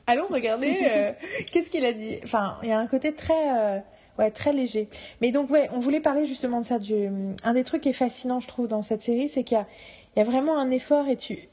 [0.06, 1.12] Allons regarder euh,
[1.50, 2.18] qu'est-ce qu'il a dit?
[2.24, 3.78] Enfin, il y a un côté très, euh,
[4.18, 4.88] ouais, très léger.
[5.22, 6.78] Mais donc, ouais, on voulait parler justement de ça.
[6.78, 7.08] Du...
[7.42, 10.20] Un des trucs qui est fascinant, je trouve, dans cette série, c'est qu'il y y
[10.20, 11.48] a vraiment un effort et tu,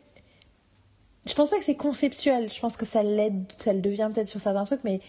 [1.25, 2.51] je pense pas que c'est conceptuel.
[2.51, 4.99] Je pense que ça l'aide, ça le devient peut-être sur certains trucs, mais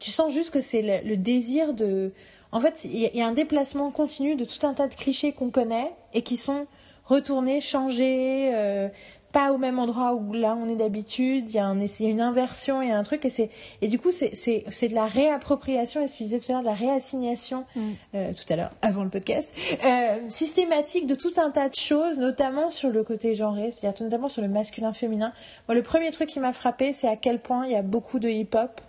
[0.00, 2.12] tu sens juste que c'est le, désir de.
[2.52, 5.32] En fait, il y, y a un déplacement continu de tout un tas de clichés
[5.32, 6.66] qu'on connaît et qui sont
[7.04, 8.88] retournés, changés, euh,
[9.32, 11.50] pas au même endroit où là on est d'habitude.
[11.50, 13.50] Il y a un, une inversion, il y a un truc et c'est
[13.82, 16.02] et du coup c'est c'est c'est de la réappropriation.
[16.02, 17.90] Et ce que tu disais tout à l'heure, de la réassignation Mm.
[18.14, 19.54] euh, tout à l'heure, avant le podcast,
[19.84, 24.28] euh, systématique de tout un tas de choses, notamment sur le côté genré, c'est-à-dire notamment
[24.28, 25.32] sur le masculin-féminin.
[25.68, 28.18] Moi, le premier truc qui m'a frappé, c'est à quel point il y a beaucoup
[28.18, 28.80] de hip-hop,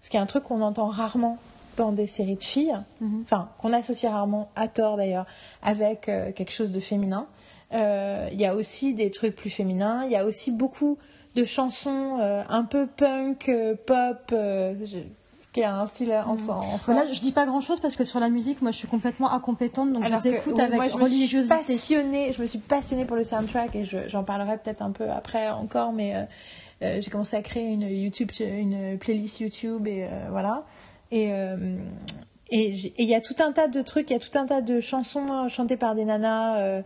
[0.00, 1.38] ce qui est un truc qu'on entend rarement
[1.76, 3.22] dans des séries de filles, Mhm.
[3.24, 5.26] enfin, qu'on associe rarement, à tort d'ailleurs,
[5.62, 7.26] avec euh, quelque chose de féminin.
[7.72, 10.98] Euh, Il y a aussi des trucs plus féminins, il y a aussi beaucoup
[11.34, 14.98] de chansons euh, un peu punk, euh, pop, je-
[15.52, 16.58] qui est un style en, en soi.
[16.86, 19.32] Voilà, je dis pas grand chose parce que sur la musique, moi je suis complètement
[19.32, 21.54] incompétente, donc Alors je t'écoute avec moi, je me suis religiosité.
[21.56, 25.08] passionnée, je me suis passionnée pour le soundtrack et je- j'en parlerai peut-être un peu
[25.10, 26.22] après encore, mais euh,
[26.82, 30.64] euh, j'ai commencé à créer une YouTube, une playlist YouTube et euh, voilà.
[31.12, 31.30] Et
[32.50, 34.60] et il y a tout un tas de trucs, il y a tout un tas
[34.60, 36.82] de chansons euh, chantées par des nanas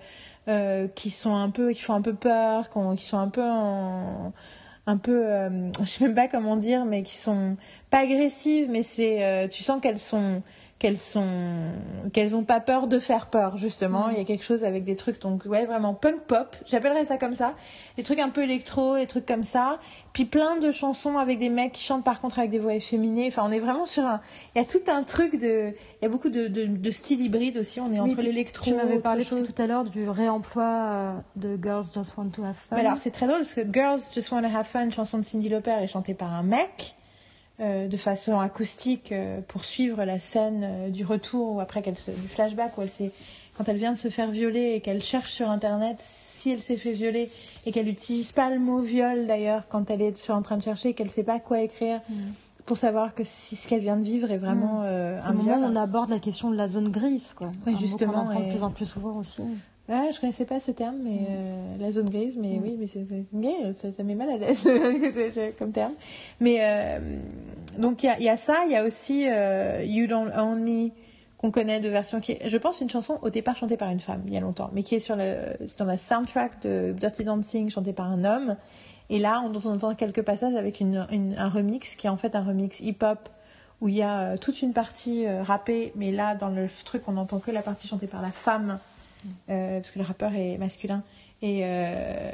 [0.49, 4.32] euh, qui sont un peu, qui font un peu peur, qui sont un peu en
[4.88, 7.57] un peu, euh, je sais même pas comment dire, mais qui sont
[7.90, 10.42] pas agressives, mais c'est, euh, tu sens qu'elles sont,
[10.78, 11.26] qu'elles sont
[12.12, 14.08] qu'elles ont pas peur de faire peur justement.
[14.08, 14.12] Mm.
[14.12, 16.56] il y a quelque chose avec des trucs donc ouais vraiment punk pop.
[16.66, 17.54] J'appellerais ça comme ça.
[17.96, 19.78] Des trucs un peu électro des trucs comme ça.
[20.12, 23.26] Puis plein de chansons avec des mecs qui chantent par contre avec des voix efféminées.
[23.28, 24.20] Enfin on est vraiment sur un
[24.54, 27.20] il y a tout un truc de il y a beaucoup de, de, de styles
[27.22, 27.80] hybrides aussi.
[27.80, 29.52] On est Oui, entre l'électro Tu m'avais parlé chose.
[29.52, 32.76] tout à l'heure du réemploi euh, de Girls Just Want to Have Fun.
[32.76, 35.48] Mais alors c'est très drôle parce que Girls Just Wanna Have Fun, chanson de Cindy
[35.48, 36.94] Lauper, est chantée par un mec
[37.61, 42.11] de façon acoustique euh, pour suivre la scène euh, du retour ou après qu'elle se,
[42.11, 43.11] du flashback où elle s'est
[43.56, 46.76] quand elle vient de se faire violer et qu'elle cherche sur internet si elle s'est
[46.76, 47.28] fait violer
[47.66, 50.94] et qu'elle n'utilise pas le mot viol d'ailleurs quand elle est en train de chercher
[50.94, 52.14] qu'elle sait pas quoi écrire Mm.
[52.66, 55.56] pour savoir que si ce qu'elle vient de vivre est vraiment euh, C'est un moment
[55.59, 55.70] viol.
[55.72, 57.48] on aborde la question de la zone grise, quoi.
[57.66, 59.42] Oui, Un mot justement, qu'on entend et- de plus en plus souvent aussi.
[59.89, 62.62] Ouais, je connaissais pas ce terme, mais euh, la zone grise, mais Mm.
[62.62, 63.07] oui, mais c'est
[63.80, 64.68] ça, ça met mal à l'aise
[65.59, 65.95] comme terme.
[66.41, 66.99] Mais euh,
[67.78, 70.30] donc il y a, il y a ça, il y a aussi euh, You Don't
[70.36, 70.91] Own Me
[71.39, 74.01] qu'on connaît de version qui est, je pense, une chanson au départ chantée par une
[74.01, 75.36] femme il y a longtemps, mais qui est sur le
[75.78, 78.57] dans la soundtrack de Dirty Dancing chantée par un homme.
[79.09, 82.18] Et là, on, on entend quelques passages avec une, une- un remix qui est en
[82.18, 83.30] fait un remix hip-hop
[83.80, 87.39] où il y a toute une partie rappée, mais là, dans le truc, on n'entend
[87.39, 88.78] que la partie chantée par la femme,
[89.50, 91.02] euh, parce que le rappeur est masculin,
[91.42, 92.30] et euh,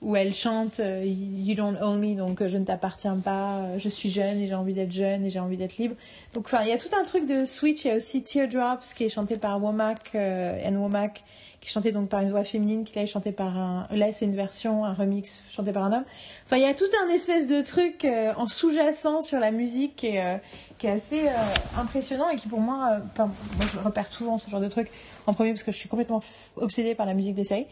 [0.00, 4.10] où elle chante euh, You don't own me, donc je ne t'appartiens pas, je suis
[4.10, 5.96] jeune et j'ai envie d'être jeune et j'ai envie d'être libre.
[6.34, 7.84] Donc, enfin, il y a tout un truc de switch.
[7.84, 11.24] Il y a aussi Teardrops qui est chanté par Womack, Anne Womack,
[11.64, 13.86] qui chanté donc par une voix féminine, qui là est chanté par un.
[13.90, 16.04] Là, c'est une version, un remix chanté par un homme.
[16.44, 19.96] Enfin, il y a tout un espèce de truc euh, en sous-jacent sur la musique
[19.96, 21.32] qui est, euh, assez euh,
[21.78, 23.30] impressionnant et qui, pour moi, moi,
[23.72, 24.90] je repère souvent ce genre de truc
[25.26, 26.20] en premier parce que je suis complètement
[26.56, 27.66] obsédée par la musique des séries.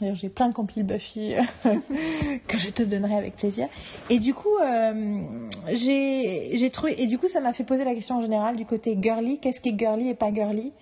[0.00, 1.34] D'ailleurs, j'ai plein de compiles Buffy
[2.48, 3.68] que je te donnerai avec plaisir.
[4.10, 5.22] Et du coup, euh,
[5.72, 8.98] j'ai trouvé et du coup, ça m'a fait poser la question en général du côté
[9.00, 9.38] girly.
[9.38, 10.72] Qu'est-ce qui est girly et pas girly?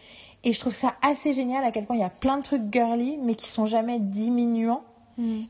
[0.45, 2.73] Et je trouve ça assez génial à quel point il y a plein de trucs
[2.73, 4.83] girly, mais qui sont jamais diminuants.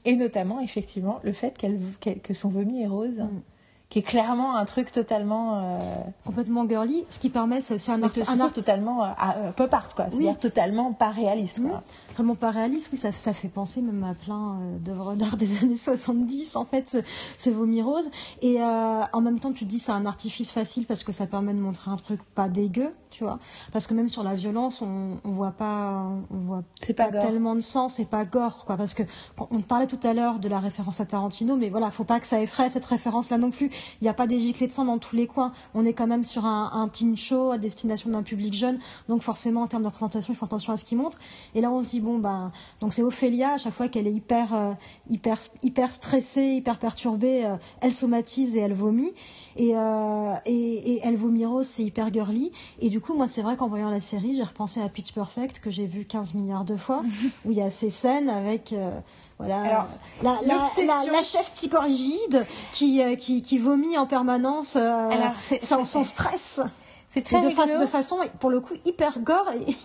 [0.05, 1.81] Et notamment, effectivement, le fait qu'elle
[2.23, 3.41] que son vomi est rose, Mm.
[3.89, 5.79] qui est clairement un truc totalement euh,
[6.25, 9.73] Complètement girly, ce qui permet, c'est un, art, un art art totalement euh, euh, pop
[9.73, 10.07] art quoi.
[10.11, 10.37] C'est-à-dire Oui.
[10.39, 11.83] totalement pas réaliste quoi.
[12.13, 12.91] vraiment pas réaliste.
[12.93, 16.65] Oui, ça, ça fait penser même à plein euh, d'œuvres d'art des années 70, en
[16.67, 16.99] fait, ce,
[17.39, 18.11] ce vomi rose.
[18.43, 21.55] Et en même temps, tu te dis c'est un artifice facile parce que ça permet
[21.55, 23.39] de montrer un truc pas dégueu, tu vois.
[23.73, 26.65] Parce que même sur la violence, on, on voit pas, on voit
[26.97, 28.77] pas tellement de sang, c'est pas gore, quoi.
[28.77, 29.05] Parce que
[29.37, 32.19] quand on parlait tout à l'heure de la référence à Tarantino, mais voilà, faut pas
[32.19, 33.71] que ça effraie cette référence-là non plus.
[34.01, 35.53] Il n'y a pas des giclées de sang dans tous les coins.
[35.75, 39.23] On est quand même sur un, un teen show à destination d'un public jeune, donc
[39.23, 41.19] forcément en termes de représentation, il faut attention à ce qui montre.
[41.55, 42.51] Et là, on se dit bon, ben,
[42.81, 44.73] donc c'est Ophélia à chaque fois qu'elle est hyper, euh,
[45.09, 49.13] hyper, hyper stressée, hyper perturbée, euh, elle somatise et elle vomit.
[49.57, 52.51] Et, euh, et, et elle vomit rose, c'est hyper girly.
[52.81, 55.61] Et du coup, moi, c'est vrai qu'en voyant la série, j'ai repensé à Pitch Perfect
[55.61, 57.03] que j'ai vu 15 milliards de fois,
[57.45, 58.91] où il y a ces scènes avec euh,
[59.39, 59.87] voilà Alors,
[60.23, 65.11] la, la, l'obsession- la, la chef psychorigide qui, euh, qui, qui vomit en permanence euh,
[65.11, 66.61] Alors, sans, stress.
[67.09, 69.77] C'est très de, de façon, pour le coup, hyper gore et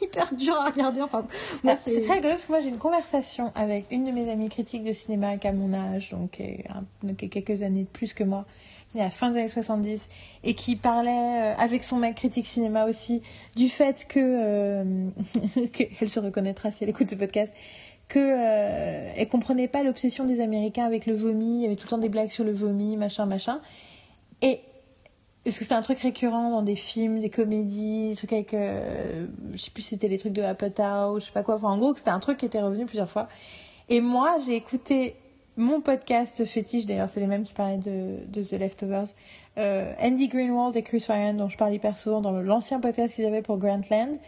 [0.04, 1.02] hyper dur à regarder.
[1.02, 1.24] Enfin,
[1.66, 4.48] Ah, C'est très rigolo parce que moi j'ai une conversation avec une de mes amies
[4.48, 8.22] critiques de cinéma qui a mon âge, donc qui est quelques années de plus que
[8.22, 8.44] moi,
[8.94, 10.08] à la fin des années 70,
[10.44, 13.22] et qui parlait euh, avec son mec critique cinéma aussi
[13.56, 15.08] du fait que, euh,
[15.72, 17.54] qu'elle se reconnaîtra si elle écoute ce podcast,
[18.08, 21.84] que euh, elle comprenait pas l'obsession des Américains avec le vomi, il y avait tout
[21.84, 23.60] le temps des blagues sur le vomi, machin, machin,
[24.40, 24.60] et
[25.48, 29.26] parce que c'était un truc récurrent dans des films, des comédies, des trucs avec, euh,
[29.52, 31.54] je sais plus si c'était les trucs de Apatow, je sais pas quoi.
[31.54, 33.28] Enfin, en gros, c'était un truc qui était revenu plusieurs fois.
[33.88, 35.16] Et moi, j'ai écouté
[35.58, 39.08] mon podcast fétiche, d'ailleurs, c'est les mêmes qui parlaient de, de The Leftovers.
[39.58, 43.26] Euh, Andy Greenwald et Chris Ryan, dont je parle hyper souvent dans l'ancien podcast qu'ils
[43.26, 44.18] avaient pour Grantland.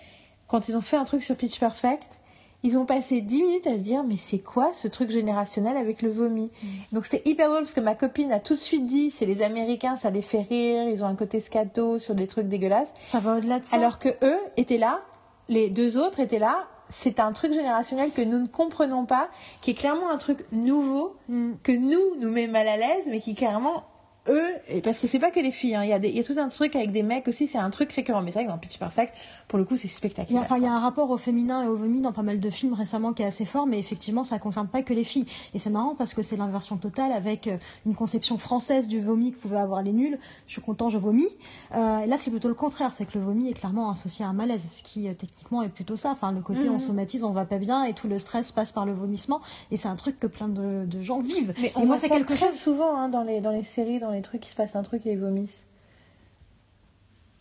[0.48, 2.18] Quand ils ont fait un truc sur Pitch Perfect,
[2.62, 6.02] ils ont passé 10 minutes à se dire mais c'est quoi ce truc générationnel avec
[6.02, 6.50] le vomi
[6.92, 9.40] Donc c'était hyper drôle parce que ma copine a tout de suite dit c'est les
[9.40, 12.92] Américains, ça les fait rire, ils ont un côté scato sur des trucs dégueulasses.
[13.02, 13.76] ça va au-delà de ça.
[13.76, 15.00] Alors que eux étaient là,
[15.48, 19.28] les deux autres étaient là, c'est un truc générationnel que nous ne comprenons pas,
[19.62, 21.52] qui est clairement un truc nouveau, Mm.
[21.62, 23.84] que nous nous met mal à l'aise, mais qui clairement
[24.30, 26.20] eux, et parce que c'est pas que les filles, hein, il y, a des- y
[26.20, 28.22] a tout un truc avec des mecs aussi, c'est un truc récurrent.
[28.22, 29.14] Mais c'est vrai que dans Pitch Perfect,
[29.48, 30.46] pour le coup, c'est y, spectaculaire.
[30.56, 32.72] il y a un rapport au féminin et au vomi dans pas mal de films
[32.74, 35.26] récemment qui est assez fort, mais effectivement, ça concerne pas que les filles.
[35.54, 37.56] Et c'est marrant parce que c'est l'inversion totale avec euh,
[37.86, 40.18] une conception française du vomi que pouvaient avoir les nuls.
[40.46, 41.28] Je suis content, je vomis.
[41.74, 44.28] Euh, et là, c'est plutôt le contraire, c'est que le vomi est clairement associé à
[44.28, 46.10] un malaise, ce qui euh, techniquement est plutôt ça.
[46.12, 46.74] Enfin, le côté Mhm.
[46.74, 49.40] on somatise, on va pas bien et tout le stress passe par le vomissement.
[49.70, 51.54] Et c'est un truc que plein de, de gens vivent.
[51.60, 52.54] Mais et on moi, c'est quelque chose.
[52.54, 55.06] souvent hein, dans, les, dans les séries, dans les trucs, il se passe un truc
[55.06, 55.66] et ils vomissent.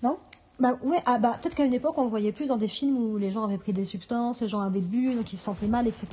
[0.03, 0.17] Non?
[0.59, 2.97] Bah ouais, ah bah peut-être qu'à une époque on le voyait plus dans des films
[2.97, 5.67] où les gens avaient pris des substances, les gens avaient bu, donc ils se sentaient
[5.67, 6.07] mal, etc.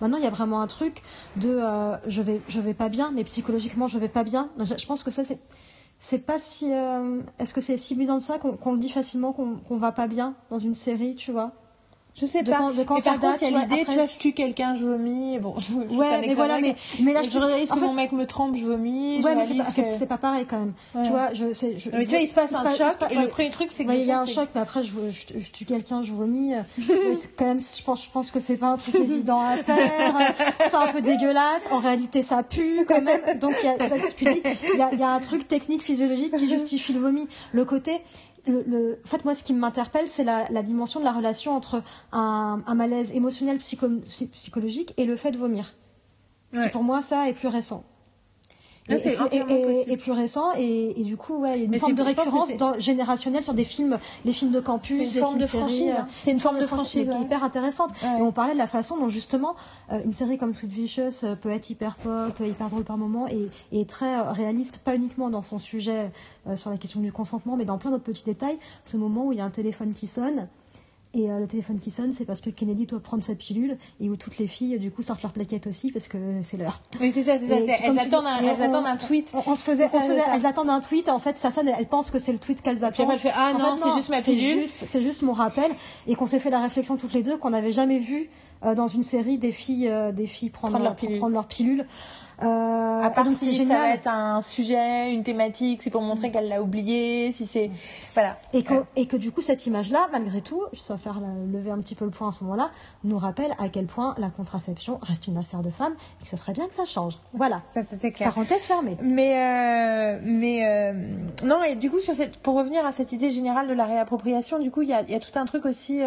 [0.00, 1.02] Maintenant il y a vraiment un truc
[1.36, 4.48] de euh, je vais je vais pas bien, mais psychologiquement je vais pas bien.
[4.58, 5.38] Je, pense que ça c'est
[5.98, 9.34] c'est pas si euh, est-ce que c'est si évident de ça qu'on le dit facilement
[9.34, 11.52] qu'on qu'on va pas bien dans une série, tu vois?
[12.16, 12.58] Je sais De pas.
[12.58, 14.32] quand- de quand ça par contre, il y a l'idée, après- tu vois, je tue
[14.32, 15.38] quelqu'un, je vomis.
[15.38, 17.92] Bon, je- Ouais, mais voilà, pas mais, mais là je réalise en que fait- mon
[17.94, 19.22] mec me trompe, je vomis.
[19.22, 20.72] Ouais, je mais c'est pas, que- pas pareil quand même.
[20.94, 21.02] Ouais.
[21.04, 23.12] Tu vois, je, c'est, je, mais tu vois, il se passe un pas- choc, passe-
[23.12, 24.90] et le premier truc, c'est que Ouais, il y a un choc, mais après, je,
[25.08, 26.52] je, je tue quelqu'un, je vomis.
[27.38, 29.76] quand même, je pense, je pense que c'est pas un truc évident à faire.
[30.68, 31.68] C'est un peu dégueulasse.
[31.70, 33.38] En réalité, ça pue quand même.
[33.38, 33.54] Donc,
[34.16, 34.42] tu dis,
[34.92, 37.28] il y a un truc technique, physiologique qui justifie le vomi.
[37.52, 38.00] Le côté,
[38.46, 41.54] le, le- en fait, moi, ce qui m'interpelle, c'est la, la dimension de la relation
[41.54, 41.82] entre
[42.12, 44.00] un, un malaise émotionnel, psycho-
[44.32, 45.74] psychologique et le fait de vomir.
[46.52, 46.64] Ouais.
[46.64, 47.84] Qui, pour moi, ça est plus récent.
[48.90, 51.64] Là, Et, c'est et- et- plus récent et, et du coup ouais il y a
[51.64, 55.20] une Mais forme de récurrence dans- générationnelle sur des films les films de campus les
[55.20, 56.02] forme de séries, franchise, euh.
[56.20, 57.20] C'est une forme de franchise, est ouais.
[57.22, 58.18] hyper intéressante Ouais.
[58.18, 59.54] et on parlait de la façon dont justement
[59.92, 63.26] euh, une série comme Sweet Vicious euh, peut être hyper pop hyper drôle par moment
[63.28, 66.10] et, et très réaliste pas uniquement dans son sujet
[66.48, 69.32] euh, sur la question du consentement mais dans plein d'autres petits détails ce moment où
[69.32, 70.48] il y a un téléphone qui sonne
[71.12, 74.08] et euh, le téléphone qui sonne, c'est parce que Kennedy doit prendre sa pilule et
[74.08, 76.80] où toutes les filles, du coup, sortent leur plaquette aussi parce que c'est l'heure.
[77.00, 77.74] Oui, c'est ça, c'est ça.
[77.84, 79.32] Elles attendent un, elles on- attendent un tweet.
[79.34, 81.50] On, on se faisait, ça, on se faisait- elles attendent un tweet, en fait, ça
[81.50, 83.06] sonne, elles pensent que c'est le tweet qu'elles attendent.
[83.10, 84.60] après, fait, ah En non, c'est juste ma c'est pilule.
[84.60, 85.72] juste- C'est juste mon rappel,
[86.06, 88.30] et qu'on s'est fait la réflexion toutes les deux qu'on n'avait jamais vu
[88.64, 91.18] euh, dans une série des filles, euh, des filles prendre, Prendre leur pour pilule.
[91.18, 91.86] prendre leur pilule.
[92.42, 96.30] Euh, À part donc si ça va être un sujet, une thématique, c'est pour montrer
[96.30, 97.70] qu'elle l'a oublié, si c'est.
[98.14, 98.38] Voilà.
[98.52, 101.20] Et que, et que du coup, cette image-là, malgré tout, je vais faire
[101.52, 102.70] lever un petit peu le point à ce moment-là,
[103.04, 106.36] nous rappelle à quel point la contraception reste une affaire de femmes et que ce
[106.36, 107.18] serait bien que ça change.
[107.32, 107.60] Voilà.
[107.74, 108.28] Ça, ça, c'est clair.
[108.30, 108.96] Parenthèse fermée.
[109.02, 110.92] Mais euh, mais euh,
[111.44, 114.58] non et du coup sur cette pour revenir à cette idée générale de la réappropriation
[114.58, 116.00] du coup il y a, il y a tout un truc aussi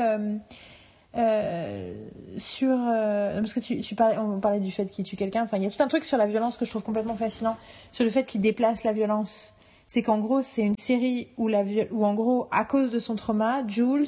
[1.15, 1.93] euh,
[2.37, 5.43] sur euh, parce que tu, tu parlais on parlait du fait qu'il tue quelqu'un.
[5.43, 7.55] Enfin il y a tout un truc sur la violence que je trouve complètement fascinant.
[7.91, 9.55] Sur le fait qu'il déplace la violence.
[9.87, 13.15] C'est qu'en gros c'est une série où la où en gros à cause de son
[13.15, 14.07] trauma Jules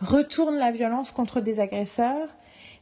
[0.00, 2.28] retourne la violence contre des agresseurs.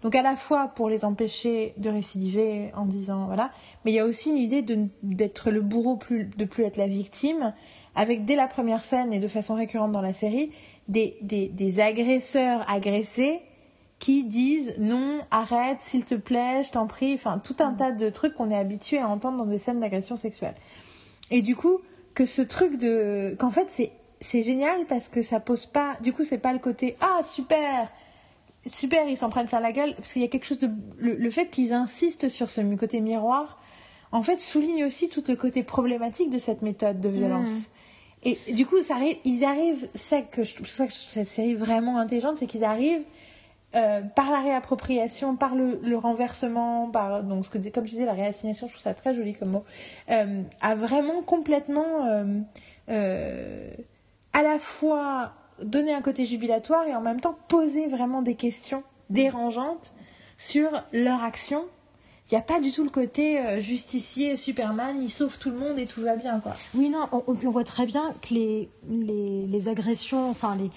[0.03, 3.53] Donc à la fois pour les empêcher de récidiver en disant voilà,
[3.85, 4.65] mais il y a aussi une idée
[5.03, 7.55] d'être le bourreau plus de plus être la victime.
[7.97, 10.51] Avec dès la première scène et de façon récurrente dans la série
[10.89, 13.41] des des, des agresseurs agressés
[14.01, 18.11] qui disent non, arrête, s'il te plaît, je t'en prie, enfin tout un tas de
[18.11, 20.57] trucs qu'on est habitué à entendre dans des scènes d'agression sexuelle.
[21.31, 21.79] Et du coup,
[22.15, 26.13] que ce truc de qu'en fait c'est c'est génial parce que ça pose pas du
[26.13, 27.89] coup c'est pas le côté ah super
[28.67, 30.71] super, ils s'en prennent plein la gueule, parce qu'il y a quelque chose de...
[30.99, 33.59] Le, le fait qu'ils insistent sur ce côté miroir,
[34.13, 37.69] en fait, souligne aussi tout le côté problématique de cette méthode de violence.
[38.23, 41.13] Et du coup, ça arrive, ils arrivent, c'est que je trouve ça que je trouve
[41.13, 43.05] cette série vraiment intelligente, c'est qu'ils arrivent
[43.77, 48.15] euh, par la réappropriation, par le, renversement, par donc ce que comme tu disais la
[48.15, 49.65] réassignation, je trouve ça très joli comme mot,
[50.11, 52.27] euh, à vraiment complètement
[52.89, 53.71] euh,
[54.33, 58.83] à la fois donner un côté jubilatoire et en même temps poser vraiment des questions
[59.09, 59.93] dérangeantes
[60.37, 61.65] sur leur action.
[62.27, 65.79] Il n'y a pas du tout le côté justicier, Superman, il sauve tout le monde
[65.79, 66.55] et tout va bien quoi.
[66.75, 70.71] Oui, non, on, voit très bien que les, les agressions, enfin les,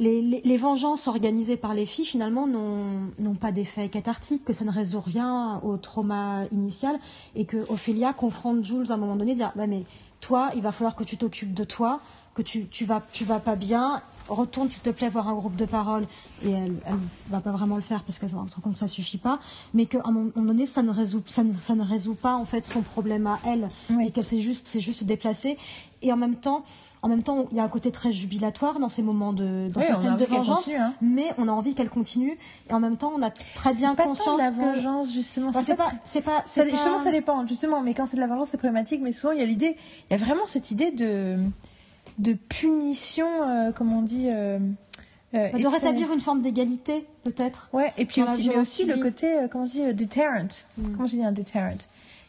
[0.00, 4.64] les, les, les vengeances organisées par les filles, finalement, n'ont pas d'effet cathartique, que ça
[4.64, 6.98] ne résout rien au trauma initial,
[7.36, 9.84] et que Ophélia confronte Jules à un moment donné, dire bah, mais
[10.20, 12.00] toi, il va falloir que tu t'occupes de toi,
[12.34, 15.56] que tu, tu, vas, tu vas pas bien, retourne s'il te plaît voir un groupe
[15.56, 16.06] de parole,
[16.44, 16.94] et elle, elle
[17.28, 19.38] va pas vraiment le faire parce qu'elle se rend compte que ça suffit pas,
[19.74, 22.44] mais qu'à un moment donné, ça ne résout, ça ne, ça ne résout pas en
[22.46, 24.06] fait son problème à elle, Oui.
[24.06, 25.58] et qu'elle s'est juste, juste déplacée,
[26.02, 26.64] et en même temps,
[27.02, 29.80] en même temps, il y a un côté très jubilatoire dans ces moments de, dans
[29.80, 30.94] Oui, ces scènes de vengeance, continue, hein.
[31.00, 32.38] mais on a envie qu'elle continue,
[32.68, 35.52] et en même temps, on a très bien pas conscience de la que vengeance justement.
[35.52, 37.46] C'est pas, c'est pas, Ça, Justement, ça dépend.
[37.46, 39.00] Justement, mais quand c'est de la vengeance, c'est problématique.
[39.02, 39.76] Mais souvent, il y a l'idée,
[40.10, 41.38] il y a vraiment cette idée de
[42.18, 44.28] de punition, euh, comme on dit.
[44.30, 44.58] Euh,
[45.32, 47.68] euh, de rétablir une forme d'égalité, peut-être.
[47.72, 50.64] Ouais, et puis aussi, mais aussi le côté, euh, comment on dit, euh, deterrent.
[50.76, 51.78] Comment je dis un deterrent?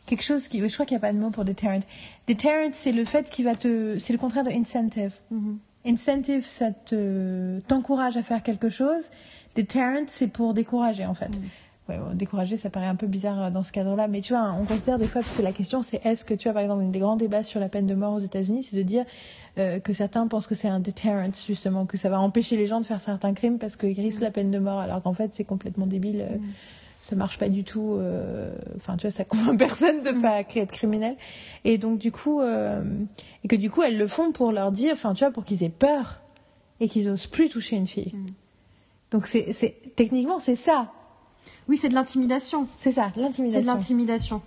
[0.05, 1.79] Quelque chose qui, je crois qu'il n'y a pas de mot pour deterrent.
[2.27, 5.13] Deterrent, c'est le fait qui va te, c'est le contraire de incentive.
[5.29, 5.59] Mhm.
[5.85, 9.09] Incentive, ça te t'encourage à faire quelque chose.
[9.55, 11.31] Deterrent, c'est pour décourager en fait.
[11.89, 14.55] Ouais, bon, décourager, ça paraît un peu bizarre euh, dans ce cadre-là, mais tu vois,
[14.59, 16.89] on considère des fois, c'est la question, c'est est-ce que tu as par exemple un
[16.89, 19.03] des grands débats sur la peine de mort aux États-Unis, c'est de dire
[19.57, 22.79] euh, que certains pensent que c'est un deterrent justement, que ça va empêcher les gens
[22.79, 25.43] de faire certains crimes parce qu'ils risquent la peine de mort, alors qu'en fait c'est
[25.43, 26.21] complètement débile.
[26.21, 26.37] euh,
[27.11, 27.97] Ça marche pas du tout.
[27.99, 31.17] euh, Enfin, tu vois, ça convainc personne de pas être criminel.
[31.65, 32.81] Et donc du coup, euh,
[33.43, 35.61] et que du coup elles le font pour leur dire, enfin, tu vois, pour qu'ils
[35.63, 36.21] aient peur
[36.79, 38.13] et qu'ils osent plus toucher une fille.
[39.11, 40.93] Donc c'est, c'est techniquement c'est ça,
[41.67, 42.67] Oui, c'est de l'intimidation.
[42.77, 43.73] c'est ça, C'est de l'intimidation.
[43.73, 44.41] l'intimidation.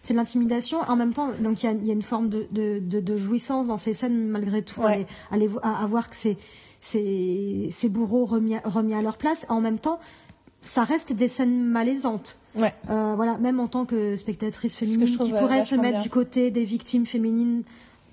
[0.00, 0.78] C'est de l'intimidation.
[0.86, 3.00] En même temps, donc il y a, il y a une forme de, de, de,
[3.00, 5.04] de jouissance dans ces scènes malgré tout, Ouais.
[5.32, 6.36] à, les- à, à- voir que c'est
[6.80, 9.46] ces, ces bourreaux remis remis à leur place.
[9.48, 9.98] En même temps,
[10.64, 12.38] ça reste des scènes malaisantes.
[12.56, 12.74] Ouais.
[12.90, 16.02] Euh, voilà, même en tant que spectatrice que féminine trouve, qui pourrait se mettre bien.
[16.02, 17.62] du côté des victimes féminines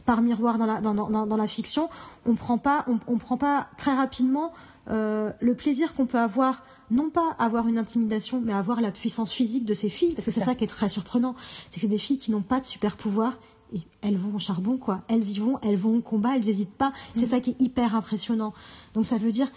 [0.06, 1.90] par miroir dans la, dans, dans, dans- dans la fiction,
[2.26, 4.52] on prend pas, on, on prend pas très rapidement
[4.90, 9.32] euh, le plaisir qu'on peut avoir, non pas avoir une intimidation, mais avoir la puissance
[9.32, 10.48] physique de ces filles, parce que c'est ça.
[10.48, 11.36] ça qui est très surprenant,
[11.70, 13.38] c'est que c'est des filles qui n'ont pas de super pouvoir.
[13.74, 15.00] Et elles vont au charbon, quoi.
[15.08, 16.92] Elles y vont, elles vont au combat, elles n'hésitent pas.
[17.16, 18.54] C'est ça qui est hyper impressionnant.
[18.96, 19.48] Donc ça veut dire,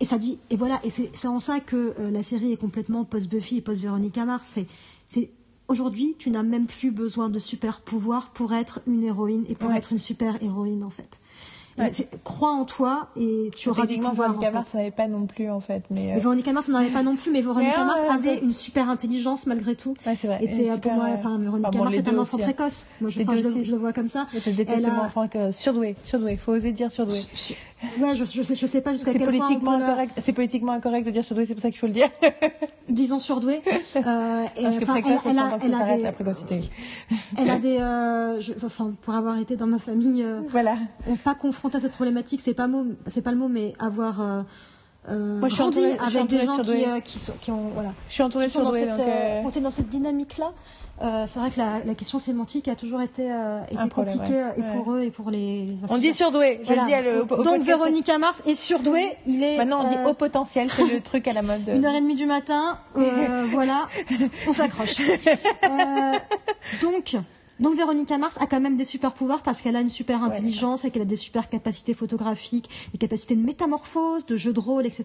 [0.00, 2.56] et ça dit, et voilà, et c'est c'est en ça que euh, la série est
[2.56, 4.46] complètement post-Buffy et post-Véronica Mars.
[4.46, 4.66] C'est,
[5.08, 5.30] c'est
[5.68, 9.70] aujourd'hui, tu n'as même plus besoin de super pouvoir pour être une héroïne et pour
[9.70, 9.76] Ouais.
[9.78, 11.18] être une super héroïne en fait.
[11.78, 11.90] Ouais.
[11.92, 14.28] c'est- Crois en toi et tu auras Techniquement, pouvoirs.
[14.32, 14.50] Veronica.
[14.52, 16.12] Mars n'avait pas non plus en fait, mais.
[16.12, 18.52] euh, Mais Mars n'en avait pas non plus, mais Véronica Mais, Mars euh, avait une
[18.52, 19.94] super intelligence malgré tout.
[20.06, 20.38] Ouais, c'est vrai.
[20.42, 22.18] Et c'est Une pour super, moi, euh, enfin, Véronica enfin, bon, Mars les est un
[22.18, 22.52] enfant aussi, hein.
[22.52, 22.86] précoce.
[23.00, 23.64] Moi, je, enfin, le- aussi.
[23.64, 24.26] je le vois comme ça.
[24.40, 26.36] C'est le a- enfant que surdoué, surdoué.
[26.36, 27.18] Faut oser dire surdoué.
[28.00, 30.12] Ouais, je, je sais, je sais pas jusqu'à C'est quel point on politiquement incorrect.
[30.18, 32.08] C'est politiquement incorrect de dire surdoué, c'est pour ça qu'il faut le dire.
[32.88, 33.62] disons surdouée.
[33.96, 36.62] Euh, et, Parce que précoce, elle, elle a, elle a des, la précocité.
[37.38, 40.76] elle a des, euh, je- enfin, pour avoir été dans ma famille, euh, Voilà.
[41.24, 44.42] pas confronté à cette problématique, c'est pas mot, c'est pas le mot, mais avoir euh,
[45.38, 47.00] Moi, je suis entourée- je suis avec des gens qui, surdoués.
[47.02, 48.96] qui sont, qui ont, voilà, Je suis entourée qui sont dans cette,
[49.42, 49.62] donc.
[49.62, 50.52] dans cette dynamique-là.
[51.02, 54.16] Euh, c'est vrai que la, la question sémantique a toujours été, euh, été Un problème,
[54.18, 54.54] compliquée ouais.
[54.58, 55.76] et pour eux et pour les.
[55.90, 56.82] On dit surdoué, je Voilà.
[56.82, 57.62] le dis à le, au, au Donc.
[57.62, 59.16] Véronica Mars est surdouée.
[59.26, 59.58] Il est.
[59.58, 61.68] Maintenant, on dit euh, haut potentiel, c'est le truc à la mode.
[61.68, 63.86] Une heure et demie du matin, euh, voilà,
[64.48, 64.96] on s'accroche.
[65.68, 66.12] Euh,
[66.82, 67.16] donc,
[67.60, 70.84] donc Véronica Mars a quand même des super pouvoirs parce qu'elle a une super intelligence
[70.84, 74.86] et qu'elle a des super capacités photographiques, des capacités de métamorphose, de jeu de rôle,
[74.86, 75.04] etc.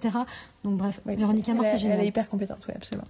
[0.64, 2.02] Donc bref, Oui, Véronica elle, Mars est- c'est elle génial.
[2.02, 3.08] est hyper compétente, oui, absolument.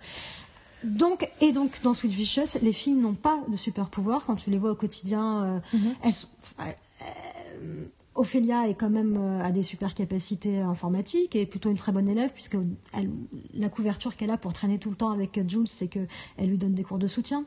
[0.84, 4.50] Donc et donc dans Sweet Vicious, les filles n'ont pas de super pouvoirs quand tu
[4.50, 5.44] les vois au quotidien.
[5.44, 5.96] euh, Mhm.
[6.04, 6.70] elles sont- enfin,
[7.04, 11.78] euh, Ophélia est quand même euh, a des super capacités informatiques et est plutôt une
[11.78, 12.58] très bonne élève puisque
[12.94, 13.10] elle-
[13.54, 16.00] la couverture qu'elle a pour traîner tout le temps avec Jules, c'est que
[16.38, 17.46] elle lui donne des cours de soutien.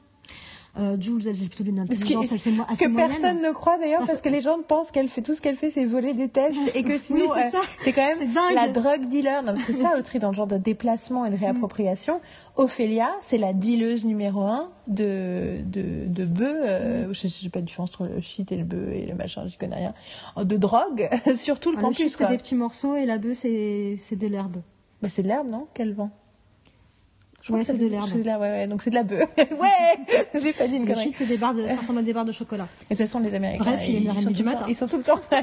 [0.77, 3.11] Euh, Jules, elle c'est plutôt d'une intelligence assez, mo- ce assez que moyenne.
[3.12, 5.55] personne ne croit d'ailleurs, Parce parce que les gens pensent qu'elle fait tout ce qu'elle
[5.57, 9.07] fait, c'est voler des tests, et que sinon, c'est euh, c'est quand même la drug
[9.07, 9.43] dealer.
[9.45, 12.20] Non, parce que ça, Autry, dans le genre de déplacement et de réappropriation,
[12.57, 17.64] Ophélia, c'est la dealeuse numéro un de, de, de bœufs, euh, je sais pas la
[17.66, 19.95] différence entre le shit et le bœuf et le machin, j'y connais rien,
[20.45, 23.18] de drogue, sur tout le Ah, le campus, shit, c'est des petits morceaux et la
[23.18, 24.57] bœuf, c'est c'est de l'herbe.
[25.03, 26.11] Bah, c'est de l'herbe, non Qu'elle vend?
[27.47, 28.07] Je Ouais, que c'est de l'herbe.
[28.11, 29.20] C'est de l'herbe, ouais, ouais, donc c'est de la bœuf.
[29.36, 31.12] ouais J'ai pas dit une connerie.
[31.14, 32.66] c'est des barres de, ça ressemble à des barres de chocolat.
[32.88, 34.45] Et de toute façon, les Américains, Bref, il est une heure et sont demie du
[34.45, 34.61] matin.
[34.61, 35.42] temps- ils sont tout le temps à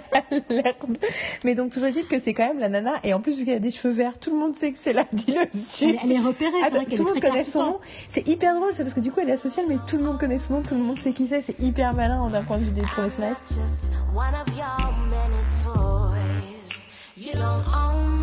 [0.49, 0.97] l'herbe.
[1.43, 2.93] Mais donc, toujours est-il que c'est quand même la nana.
[3.04, 4.93] Et en plus, vu qu'elle a des cheveux verts, tout le monde sait que c'est
[4.93, 5.82] la dealeuse.
[5.84, 7.80] Elle, elle est repérée, c'est Attends, vrai qu'elle tout le monde connaît son nom.
[8.10, 10.18] C'est hyper drôle, c'est parce que du coup, elle est asociale, mais tout le monde
[10.20, 11.43] connaît son nom, tout le monde sait qui c'est.
[11.43, 13.36] C'est hyper malin d'un point de vue des professionnels.
[17.18, 18.21] You don't own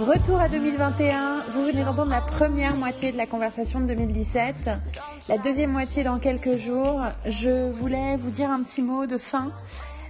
[0.00, 4.70] Retour à 2021, vous venez d'entendre la première moitié de la conversation de 2017,
[5.28, 7.02] la deuxième moitié dans quelques jours.
[7.26, 9.50] Je voulais vous dire un petit mot de fin.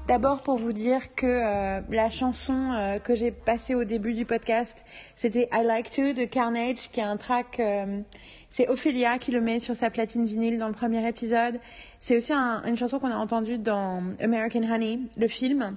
[0.07, 4.25] D'abord pour vous dire que euh, la chanson euh, que j'ai passée au début du
[4.25, 4.85] podcast,
[5.17, 8.01] c'était I Like To de Carnage, qui est un track, euh,
[8.49, 11.61] c'est Ophelia qui le met sur sa platine vinyle dans le premier épisode.
[12.01, 15.77] C'est aussi un- une chanson qu'on a entendue dans American Honey, le film.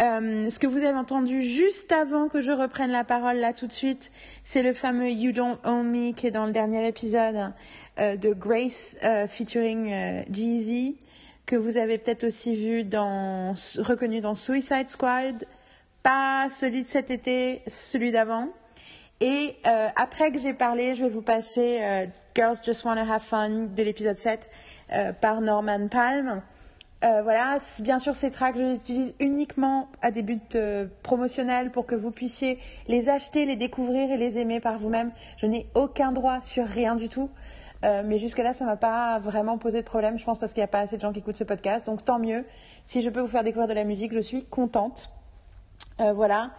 [0.00, 3.66] Euh, ce que vous avez entendu juste avant que je reprenne la parole là tout
[3.66, 4.12] de suite,
[4.44, 7.52] c'est le fameux You Don't Own Me qui est dans le dernier épisode
[7.98, 9.92] euh, de Grace euh, featuring
[10.30, 10.98] Jeezy
[11.46, 15.46] que vous avez peut-être aussi vu dans reconnu dans Suicide Squad,
[16.02, 18.50] pas celui de cet été, celui d'avant.
[19.20, 19.56] Et
[19.96, 22.06] après que j'ai parlé, je vais vous passer
[22.38, 24.48] Girls Just Wanna Have Fun de l'épisode 7
[24.92, 26.40] euh, par Norman Palm.
[27.04, 31.70] Euh, voilà, bien sûr, ces tracks, je les utilise uniquement à des buts euh, promotionnels
[31.70, 35.12] pour que vous puissiez les acheter, les découvrir et les aimer par vous-même.
[35.36, 37.30] Je n'ai aucun droit sur rien du tout.
[37.84, 40.64] Euh, mais jusque-là, ça m'a pas vraiment posé de problème, je pense, parce qu'il n'y
[40.64, 41.86] a pas assez de gens qui écoutent ce podcast.
[41.86, 42.44] Donc tant mieux.
[42.86, 45.10] Si je peux vous faire découvrir de la musique, je suis contente.
[46.00, 46.50] Euh, voilà.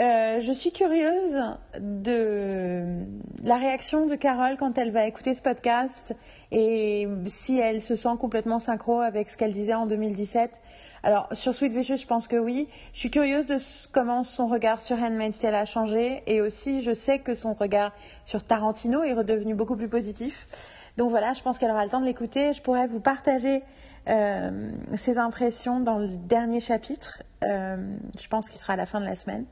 [0.00, 1.40] Euh, je suis curieuse
[1.78, 3.04] de
[3.44, 6.16] la réaction de Carole quand elle va écouter ce podcast
[6.50, 10.60] et si elle se sent complètement synchro avec ce qu'elle disait en 2017.
[11.04, 12.66] Alors sur Sweet Vicious, je pense que oui.
[12.92, 13.56] Je suis curieuse de
[13.92, 17.92] comment son regard sur Handmaid's Tale a changé et aussi je sais que son regard
[18.24, 20.48] sur Tarantino est redevenu beaucoup plus positif.
[20.96, 22.52] Donc voilà, je pense qu'elle aura le temps de l'écouter.
[22.52, 23.62] Je pourrais vous partager
[24.08, 27.22] euh, ses impressions dans le dernier chapitre.
[27.44, 27.76] Euh,
[28.18, 29.44] je pense qu'il sera à la fin de la semaine.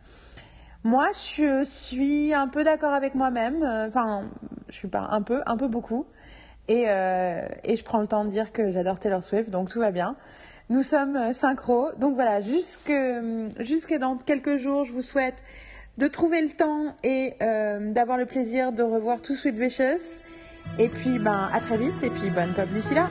[0.84, 3.62] Moi, je suis un peu d'accord avec moi-même.
[3.62, 4.24] euh, Enfin,
[4.68, 6.06] je suis pas un peu, un peu beaucoup.
[6.68, 9.80] Et, euh, et je prends le temps de dire que j'adore Taylor Swift, donc tout
[9.80, 10.16] va bien.
[10.70, 11.90] Nous sommes euh, synchro.
[11.98, 12.92] Donc voilà, jusque,
[13.60, 15.36] jusque dans quelques jours, je vous souhaite
[15.98, 17.34] de trouver le temps et
[17.92, 20.22] d'avoir le plaisir de revoir tout Sweet Vicious.
[20.78, 22.02] Et puis, ben, à très vite.
[22.02, 23.08] Et puis, bonne pop d'ici là.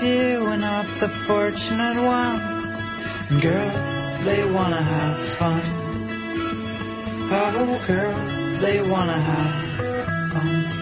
[0.00, 3.42] Dear, we're not the fortunate ones.
[3.42, 5.62] Girls, they wanna have fun.
[7.32, 10.79] Oh, girls, they wanna have fun.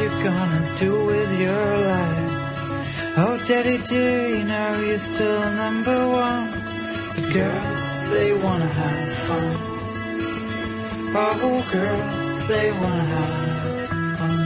[0.00, 2.34] You gonna do with your life?
[3.16, 6.50] Oh, daddy dear, you know you're still number one.
[7.16, 9.56] But girls, they wanna have fun.
[11.16, 13.34] Oh, girls, they wanna have
[14.18, 14.36] fun.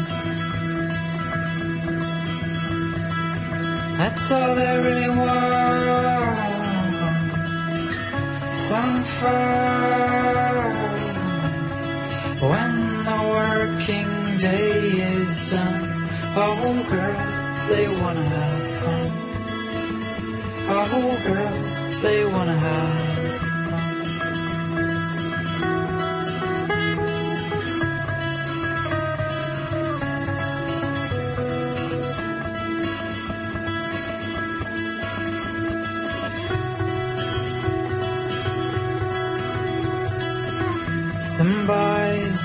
[3.99, 6.43] That's all they really want
[8.69, 10.73] some fun
[12.51, 12.75] when
[13.05, 14.12] the working
[14.43, 15.85] day is done.
[16.35, 19.11] Oh, girls, they wanna have fun.
[20.67, 23.13] Oh, girls, they wanna have
[41.69, 41.92] fun.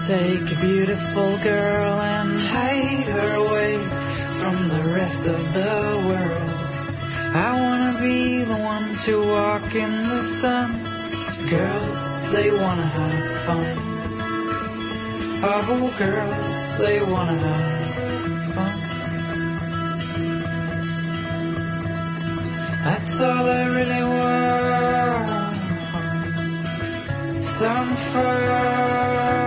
[0.07, 3.75] Take a beautiful girl and hide her away
[4.39, 6.49] from the rest of the world.
[7.35, 10.81] I wanna be the one to walk in the sun.
[11.49, 13.65] Girls, they wanna have fun.
[15.43, 18.75] Oh, girls, they wanna have fun.
[22.85, 25.27] That's all I really want
[27.43, 29.46] some fun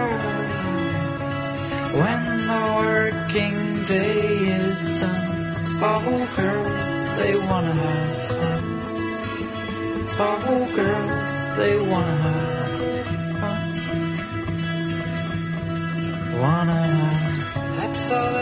[3.91, 5.57] day is done.
[5.82, 6.82] Oh, girls,
[7.18, 8.62] they wanna have fun.
[10.26, 13.07] Oh, girls, they wanna have
[13.41, 13.61] fun.
[16.41, 18.39] Wanna have.